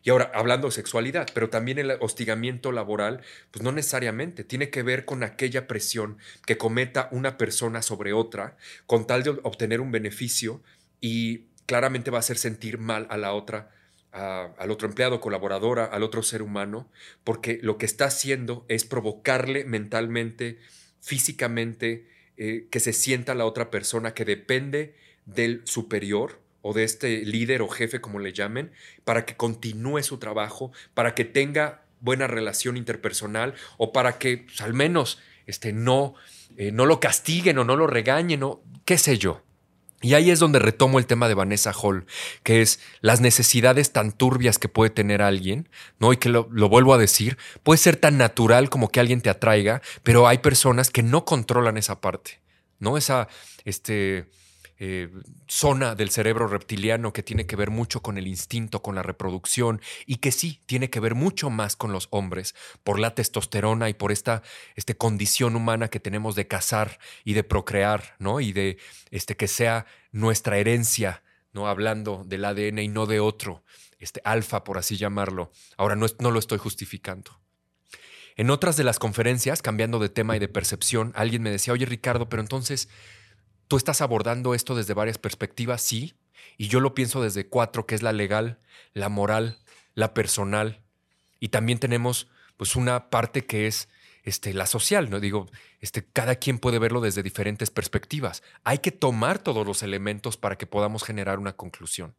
Y 0.03 0.11
ahora, 0.11 0.29
hablando 0.35 0.67
de 0.67 0.73
sexualidad, 0.73 1.27
pero 1.33 1.49
también 1.49 1.79
el 1.79 1.97
hostigamiento 1.99 2.71
laboral, 2.71 3.23
pues 3.49 3.63
no 3.63 3.71
necesariamente, 3.71 4.43
tiene 4.43 4.69
que 4.69 4.83
ver 4.83 5.05
con 5.05 5.23
aquella 5.23 5.65
presión 5.65 6.19
que 6.45 6.59
cometa 6.59 7.09
una 7.11 7.39
persona 7.39 7.81
sobre 7.81 8.13
otra 8.13 8.55
con 8.85 9.07
tal 9.07 9.23
de 9.23 9.31
obtener 9.41 9.81
un 9.81 9.91
beneficio 9.91 10.61
y 11.01 11.47
claramente 11.65 12.11
va 12.11 12.17
a 12.17 12.19
hacer 12.19 12.37
sentir 12.37 12.77
mal 12.77 13.07
a 13.09 13.17
la 13.17 13.33
otra, 13.33 13.71
al 14.15 14.71
otro 14.71 14.87
empleado, 14.87 15.19
colaboradora, 15.19 15.85
al 15.85 16.01
otro 16.01 16.23
ser 16.23 16.41
humano, 16.41 16.89
porque 17.23 17.59
lo 17.61 17.77
que 17.77 17.85
está 17.85 18.05
haciendo 18.05 18.65
es 18.69 18.85
provocarle 18.85 19.65
mentalmente, 19.65 20.57
físicamente, 21.01 22.07
eh, 22.37 22.67
que 22.71 22.79
se 22.79 22.93
sienta 22.93 23.35
la 23.35 23.45
otra 23.45 23.69
persona 23.69 24.13
que 24.13 24.23
depende 24.23 24.95
del 25.25 25.61
superior 25.65 26.39
o 26.61 26.73
de 26.73 26.83
este 26.83 27.25
líder 27.25 27.61
o 27.61 27.67
jefe, 27.67 27.99
como 27.99 28.19
le 28.19 28.31
llamen, 28.31 28.71
para 29.03 29.25
que 29.25 29.35
continúe 29.35 30.01
su 30.01 30.17
trabajo, 30.17 30.71
para 30.93 31.13
que 31.13 31.25
tenga 31.25 31.83
buena 31.99 32.27
relación 32.27 32.77
interpersonal 32.77 33.53
o 33.77 33.91
para 33.91 34.17
que 34.17 34.39
pues, 34.39 34.61
al 34.61 34.73
menos 34.73 35.19
este, 35.45 35.73
no, 35.73 36.15
eh, 36.57 36.71
no 36.71 36.85
lo 36.85 36.99
castiguen 36.99 37.57
o 37.57 37.65
no 37.65 37.75
lo 37.75 37.87
regañen 37.87 38.43
o 38.43 38.63
qué 38.85 38.97
sé 38.97 39.17
yo. 39.17 39.44
Y 40.05 40.13
ahí 40.13 40.29
es 40.29 40.37
donde 40.37 40.59
retomo 40.59 40.99
el 40.99 41.07
tema 41.07 41.27
de 41.27 41.33
Vanessa 41.33 41.73
Hall, 41.73 42.05
que 42.43 42.61
es 42.61 42.79
las 43.01 43.21
necesidades 43.21 43.91
tan 43.91 44.11
turbias 44.11 44.59
que 44.59 44.69
puede 44.69 44.91
tener 44.91 45.23
alguien, 45.23 45.67
¿no? 45.97 46.13
Y 46.13 46.17
que 46.17 46.29
lo, 46.29 46.47
lo, 46.51 46.69
vuelvo 46.69 46.93
a 46.93 46.99
decir, 46.99 47.39
puede 47.63 47.79
ser 47.79 47.95
tan 47.95 48.15
natural 48.15 48.69
como 48.69 48.89
que 48.89 48.99
alguien 48.99 49.21
te 49.21 49.31
atraiga, 49.31 49.81
pero 50.03 50.27
hay 50.27 50.37
personas 50.37 50.91
que 50.91 51.01
no 51.01 51.25
controlan 51.25 51.77
esa 51.77 52.01
parte, 52.01 52.39
¿no? 52.77 52.97
Esa, 52.97 53.29
este, 53.63 54.29
eh, 54.77 55.09
zona 55.47 55.95
del 55.95 56.09
cerebro 56.09 56.47
reptiliano 56.47 57.13
que 57.13 57.23
tiene 57.23 57.45
que 57.45 57.55
ver 57.55 57.69
mucho 57.69 58.01
con 58.01 58.17
el 58.17 58.27
instinto, 58.27 58.81
con 58.81 58.95
la 58.95 59.03
reproducción 59.03 59.81
y 60.05 60.17
que 60.17 60.33
sí 60.33 60.61
tiene 60.65 60.89
que 60.89 60.99
ver 60.99 61.15
mucho 61.15 61.49
más 61.49 61.77
con 61.77 61.93
los 61.93 62.07
hombres 62.11 62.55
por 62.83 62.99
la 62.99 63.15
testosterona 63.15 63.87
y 63.87 63.93
por 63.93 64.11
esta 64.11 64.43
este, 64.75 64.97
condición 64.97 65.55
humana 65.55 65.87
que 65.87 66.01
tenemos 66.01 66.35
de 66.35 66.47
cazar 66.47 66.99
y 67.23 67.33
de 67.33 67.45
procrear, 67.45 68.15
¿no? 68.19 68.41
Y 68.41 68.51
de 68.51 68.77
este, 69.11 69.37
que 69.37 69.47
sea 69.47 69.85
nuestra 70.11 70.57
herencia, 70.57 71.23
¿no? 71.53 71.67
Hablando 71.67 72.25
del 72.25 72.43
ADN 72.43 72.79
y 72.79 72.87
no 72.89 73.05
de 73.05 73.21
otro, 73.21 73.63
este 73.99 74.21
alfa, 74.25 74.65
por 74.65 74.77
así 74.77 74.97
llamarlo. 74.97 75.51
Ahora 75.77 75.95
no, 75.95 76.05
no 76.19 76.31
lo 76.31 76.39
estoy 76.39 76.57
justificando. 76.57 77.39
En 78.35 78.49
otras 78.49 78.75
de 78.75 78.83
las 78.83 78.99
conferencias, 78.99 79.61
cambiando 79.61 79.99
de 79.99 80.09
tema 80.09 80.35
y 80.35 80.39
de 80.39 80.49
percepción, 80.49 81.13
alguien 81.15 81.41
me 81.41 81.51
decía, 81.51 81.71
oye 81.71 81.85
Ricardo, 81.85 82.27
pero 82.27 82.41
entonces 82.41 82.89
Tú 83.67 83.77
estás 83.77 84.01
abordando 84.01 84.53
esto 84.53 84.75
desde 84.75 84.93
varias 84.93 85.17
perspectivas, 85.17 85.81
sí, 85.81 86.13
y 86.57 86.67
yo 86.67 86.79
lo 86.79 86.93
pienso 86.93 87.21
desde 87.21 87.47
cuatro, 87.47 87.85
que 87.85 87.95
es 87.95 88.03
la 88.03 88.13
legal, 88.13 88.59
la 88.93 89.09
moral, 89.09 89.59
la 89.93 90.13
personal, 90.13 90.81
y 91.39 91.49
también 91.49 91.79
tenemos 91.79 92.27
pues 92.57 92.75
una 92.75 93.09
parte 93.09 93.45
que 93.45 93.67
es 93.67 93.89
este, 94.23 94.53
la 94.53 94.65
social, 94.65 95.09
¿no? 95.09 95.19
Digo, 95.19 95.47
este, 95.81 96.03
cada 96.03 96.35
quien 96.35 96.57
puede 96.57 96.79
verlo 96.79 96.99
desde 96.99 97.21
diferentes 97.21 97.69
perspectivas. 97.69 98.41
Hay 98.63 98.79
que 98.79 98.91
tomar 98.91 99.39
todos 99.39 99.67
los 99.67 99.83
elementos 99.83 100.35
para 100.37 100.57
que 100.57 100.65
podamos 100.65 101.03
generar 101.03 101.37
una 101.37 101.53
conclusión. 101.53 102.15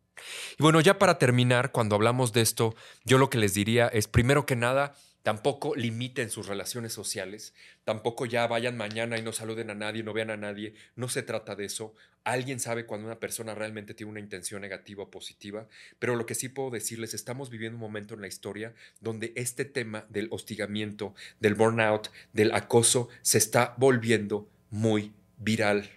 Y 0.58 0.62
bueno, 0.62 0.80
ya 0.80 0.98
para 0.98 1.18
terminar, 1.18 1.72
cuando 1.72 1.96
hablamos 1.96 2.32
de 2.32 2.42
esto, 2.42 2.74
yo 3.04 3.18
lo 3.18 3.28
que 3.28 3.38
les 3.38 3.54
diría 3.54 3.88
es, 3.88 4.06
primero 4.06 4.46
que 4.46 4.56
nada, 4.56 4.94
Tampoco 5.26 5.74
limiten 5.74 6.30
sus 6.30 6.46
relaciones 6.46 6.92
sociales, 6.92 7.52
tampoco 7.82 8.26
ya 8.26 8.46
vayan 8.46 8.76
mañana 8.76 9.18
y 9.18 9.22
no 9.22 9.32
saluden 9.32 9.70
a 9.70 9.74
nadie, 9.74 10.04
no 10.04 10.12
vean 10.12 10.30
a 10.30 10.36
nadie, 10.36 10.74
no 10.94 11.08
se 11.08 11.24
trata 11.24 11.56
de 11.56 11.64
eso. 11.64 11.96
Alguien 12.22 12.60
sabe 12.60 12.86
cuando 12.86 13.08
una 13.08 13.18
persona 13.18 13.52
realmente 13.52 13.92
tiene 13.92 14.12
una 14.12 14.20
intención 14.20 14.60
negativa 14.60 15.02
o 15.02 15.10
positiva, 15.10 15.66
pero 15.98 16.14
lo 16.14 16.26
que 16.26 16.36
sí 16.36 16.48
puedo 16.48 16.70
decirles, 16.70 17.12
estamos 17.12 17.50
viviendo 17.50 17.74
un 17.74 17.80
momento 17.80 18.14
en 18.14 18.20
la 18.20 18.28
historia 18.28 18.72
donde 19.00 19.32
este 19.34 19.64
tema 19.64 20.06
del 20.10 20.28
hostigamiento, 20.30 21.12
del 21.40 21.56
burnout, 21.56 22.12
del 22.32 22.54
acoso, 22.54 23.08
se 23.22 23.38
está 23.38 23.74
volviendo 23.78 24.48
muy 24.70 25.12
viral, 25.38 25.90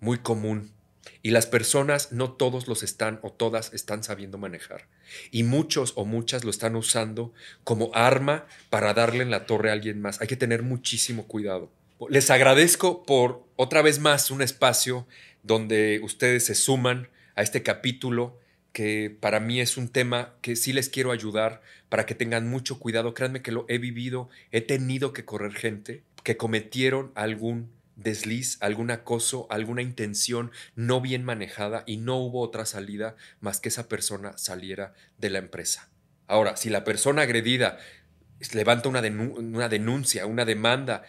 muy 0.00 0.20
común. 0.20 0.72
Y 1.22 1.30
las 1.30 1.46
personas, 1.46 2.12
no 2.12 2.32
todos 2.32 2.68
los 2.68 2.82
están 2.82 3.18
o 3.22 3.30
todas 3.30 3.72
están 3.72 4.02
sabiendo 4.02 4.38
manejar. 4.38 4.86
Y 5.30 5.42
muchos 5.42 5.92
o 5.96 6.04
muchas 6.04 6.44
lo 6.44 6.50
están 6.50 6.76
usando 6.76 7.32
como 7.64 7.90
arma 7.94 8.46
para 8.70 8.94
darle 8.94 9.22
en 9.22 9.30
la 9.30 9.46
torre 9.46 9.70
a 9.70 9.72
alguien 9.72 10.00
más. 10.00 10.20
Hay 10.20 10.26
que 10.26 10.36
tener 10.36 10.62
muchísimo 10.62 11.26
cuidado. 11.26 11.70
Les 12.08 12.30
agradezco 12.30 13.04
por 13.04 13.44
otra 13.56 13.82
vez 13.82 14.00
más 14.00 14.30
un 14.30 14.42
espacio 14.42 15.06
donde 15.42 16.00
ustedes 16.02 16.46
se 16.46 16.54
suman 16.54 17.08
a 17.36 17.42
este 17.42 17.62
capítulo 17.62 18.38
que 18.72 19.14
para 19.20 19.38
mí 19.38 19.60
es 19.60 19.76
un 19.76 19.88
tema 19.88 20.34
que 20.40 20.56
sí 20.56 20.72
les 20.72 20.88
quiero 20.88 21.12
ayudar 21.12 21.62
para 21.88 22.06
que 22.06 22.14
tengan 22.14 22.48
mucho 22.48 22.78
cuidado. 22.78 23.14
Créanme 23.14 23.42
que 23.42 23.52
lo 23.52 23.66
he 23.68 23.78
vivido, 23.78 24.28
he 24.50 24.62
tenido 24.62 25.12
que 25.12 25.24
correr 25.24 25.52
gente 25.52 26.02
que 26.24 26.36
cometieron 26.36 27.12
algún 27.14 27.70
desliz, 28.02 28.58
algún 28.60 28.90
acoso, 28.90 29.46
alguna 29.50 29.82
intención 29.82 30.50
no 30.74 31.00
bien 31.00 31.24
manejada 31.24 31.84
y 31.86 31.96
no 31.96 32.16
hubo 32.18 32.40
otra 32.40 32.66
salida 32.66 33.16
más 33.40 33.60
que 33.60 33.68
esa 33.68 33.88
persona 33.88 34.36
saliera 34.38 34.94
de 35.18 35.30
la 35.30 35.38
empresa. 35.38 35.90
Ahora, 36.26 36.56
si 36.56 36.70
la 36.70 36.84
persona 36.84 37.22
agredida 37.22 37.78
levanta 38.52 38.88
una, 38.88 39.00
denuncia, 39.68 40.26
una 40.26 40.44
demanda, 40.44 41.02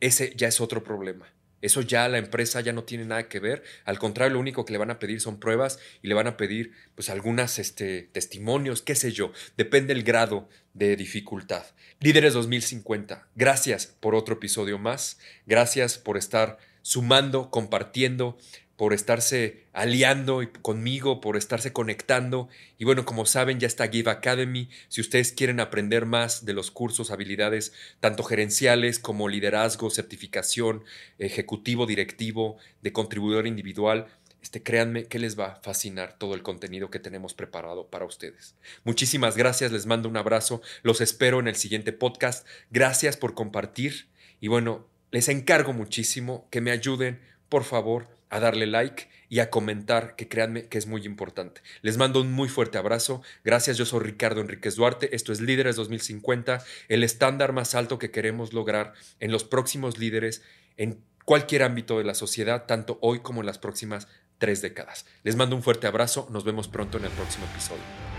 ese 0.00 0.34
ya 0.36 0.48
es 0.48 0.60
otro 0.60 0.82
problema. 0.82 1.32
Eso 1.62 1.82
ya 1.82 2.08
la 2.08 2.18
empresa 2.18 2.60
ya 2.62 2.72
no 2.72 2.84
tiene 2.84 3.04
nada 3.04 3.28
que 3.28 3.38
ver. 3.38 3.62
Al 3.84 3.98
contrario, 3.98 4.34
lo 4.34 4.40
único 4.40 4.64
que 4.64 4.72
le 4.72 4.78
van 4.78 4.90
a 4.90 4.98
pedir 4.98 5.20
son 5.20 5.38
pruebas 5.38 5.78
y 6.00 6.08
le 6.08 6.14
van 6.14 6.26
a 6.26 6.36
pedir 6.38 6.72
pues 6.94 7.10
algunas 7.10 7.58
este, 7.58 8.08
testimonios, 8.12 8.80
qué 8.80 8.94
sé 8.94 9.12
yo. 9.12 9.32
Depende 9.58 9.92
el 9.92 10.02
grado 10.02 10.48
de 10.74 10.96
dificultad. 10.96 11.64
Líderes 12.00 12.34
2050, 12.34 13.28
gracias 13.34 13.86
por 13.86 14.14
otro 14.14 14.34
episodio 14.34 14.78
más. 14.78 15.18
Gracias 15.46 15.98
por 15.98 16.16
estar 16.16 16.58
sumando, 16.82 17.50
compartiendo, 17.50 18.38
por 18.80 18.94
estarse 18.94 19.66
aliando 19.74 20.40
conmigo, 20.62 21.20
por 21.20 21.36
estarse 21.36 21.70
conectando. 21.70 22.48
Y 22.78 22.86
bueno, 22.86 23.04
como 23.04 23.26
saben, 23.26 23.60
ya 23.60 23.66
está 23.66 23.88
Give 23.88 24.10
Academy. 24.10 24.70
Si 24.88 25.02
ustedes 25.02 25.32
quieren 25.32 25.60
aprender 25.60 26.06
más 26.06 26.46
de 26.46 26.54
los 26.54 26.70
cursos, 26.70 27.10
habilidades, 27.10 27.74
tanto 28.00 28.22
gerenciales 28.22 28.98
como 28.98 29.28
liderazgo, 29.28 29.90
certificación, 29.90 30.82
ejecutivo, 31.18 31.84
directivo, 31.84 32.56
de 32.80 32.94
contribuidor 32.94 33.46
individual, 33.46 34.06
este, 34.42 34.62
créanme 34.62 35.04
que 35.04 35.18
les 35.18 35.38
va 35.38 35.46
a 35.46 35.56
fascinar 35.56 36.16
todo 36.18 36.34
el 36.34 36.42
contenido 36.42 36.90
que 36.90 36.98
tenemos 36.98 37.34
preparado 37.34 37.88
para 37.88 38.04
ustedes. 38.04 38.54
Muchísimas 38.84 39.36
gracias, 39.36 39.72
les 39.72 39.86
mando 39.86 40.08
un 40.08 40.16
abrazo, 40.16 40.62
los 40.82 41.00
espero 41.00 41.40
en 41.40 41.48
el 41.48 41.56
siguiente 41.56 41.92
podcast. 41.92 42.46
Gracias 42.70 43.16
por 43.16 43.34
compartir 43.34 44.08
y 44.40 44.48
bueno, 44.48 44.86
les 45.10 45.28
encargo 45.28 45.72
muchísimo 45.72 46.48
que 46.50 46.60
me 46.60 46.70
ayuden, 46.70 47.20
por 47.48 47.64
favor, 47.64 48.08
a 48.30 48.40
darle 48.40 48.66
like 48.66 49.08
y 49.28 49.40
a 49.40 49.50
comentar, 49.50 50.16
que 50.16 50.28
créanme 50.28 50.66
que 50.66 50.78
es 50.78 50.86
muy 50.86 51.04
importante. 51.04 51.60
Les 51.82 51.96
mando 51.96 52.20
un 52.20 52.32
muy 52.32 52.48
fuerte 52.48 52.78
abrazo. 52.78 53.22
Gracias, 53.44 53.76
yo 53.76 53.84
soy 53.84 54.00
Ricardo 54.00 54.40
Enríquez 54.40 54.76
Duarte. 54.76 55.14
Esto 55.14 55.32
es 55.32 55.40
Líderes 55.40 55.76
2050, 55.76 56.64
el 56.88 57.04
estándar 57.04 57.52
más 57.52 57.74
alto 57.74 57.98
que 57.98 58.10
queremos 58.10 58.52
lograr 58.52 58.94
en 59.18 59.32
los 59.32 59.44
próximos 59.44 59.98
líderes 59.98 60.42
en 60.76 61.02
cualquier 61.24 61.62
ámbito 61.62 61.98
de 61.98 62.04
la 62.04 62.14
sociedad, 62.14 62.66
tanto 62.66 62.98
hoy 63.02 63.20
como 63.20 63.40
en 63.40 63.46
las 63.46 63.58
próximas 63.58 64.08
tres 64.40 64.60
décadas. 64.60 65.06
Les 65.22 65.36
mando 65.36 65.54
un 65.54 65.62
fuerte 65.62 65.86
abrazo. 65.86 66.26
Nos 66.30 66.42
vemos 66.42 66.66
pronto 66.66 66.98
en 66.98 67.04
el 67.04 67.12
próximo 67.12 67.46
episodio. 67.52 68.09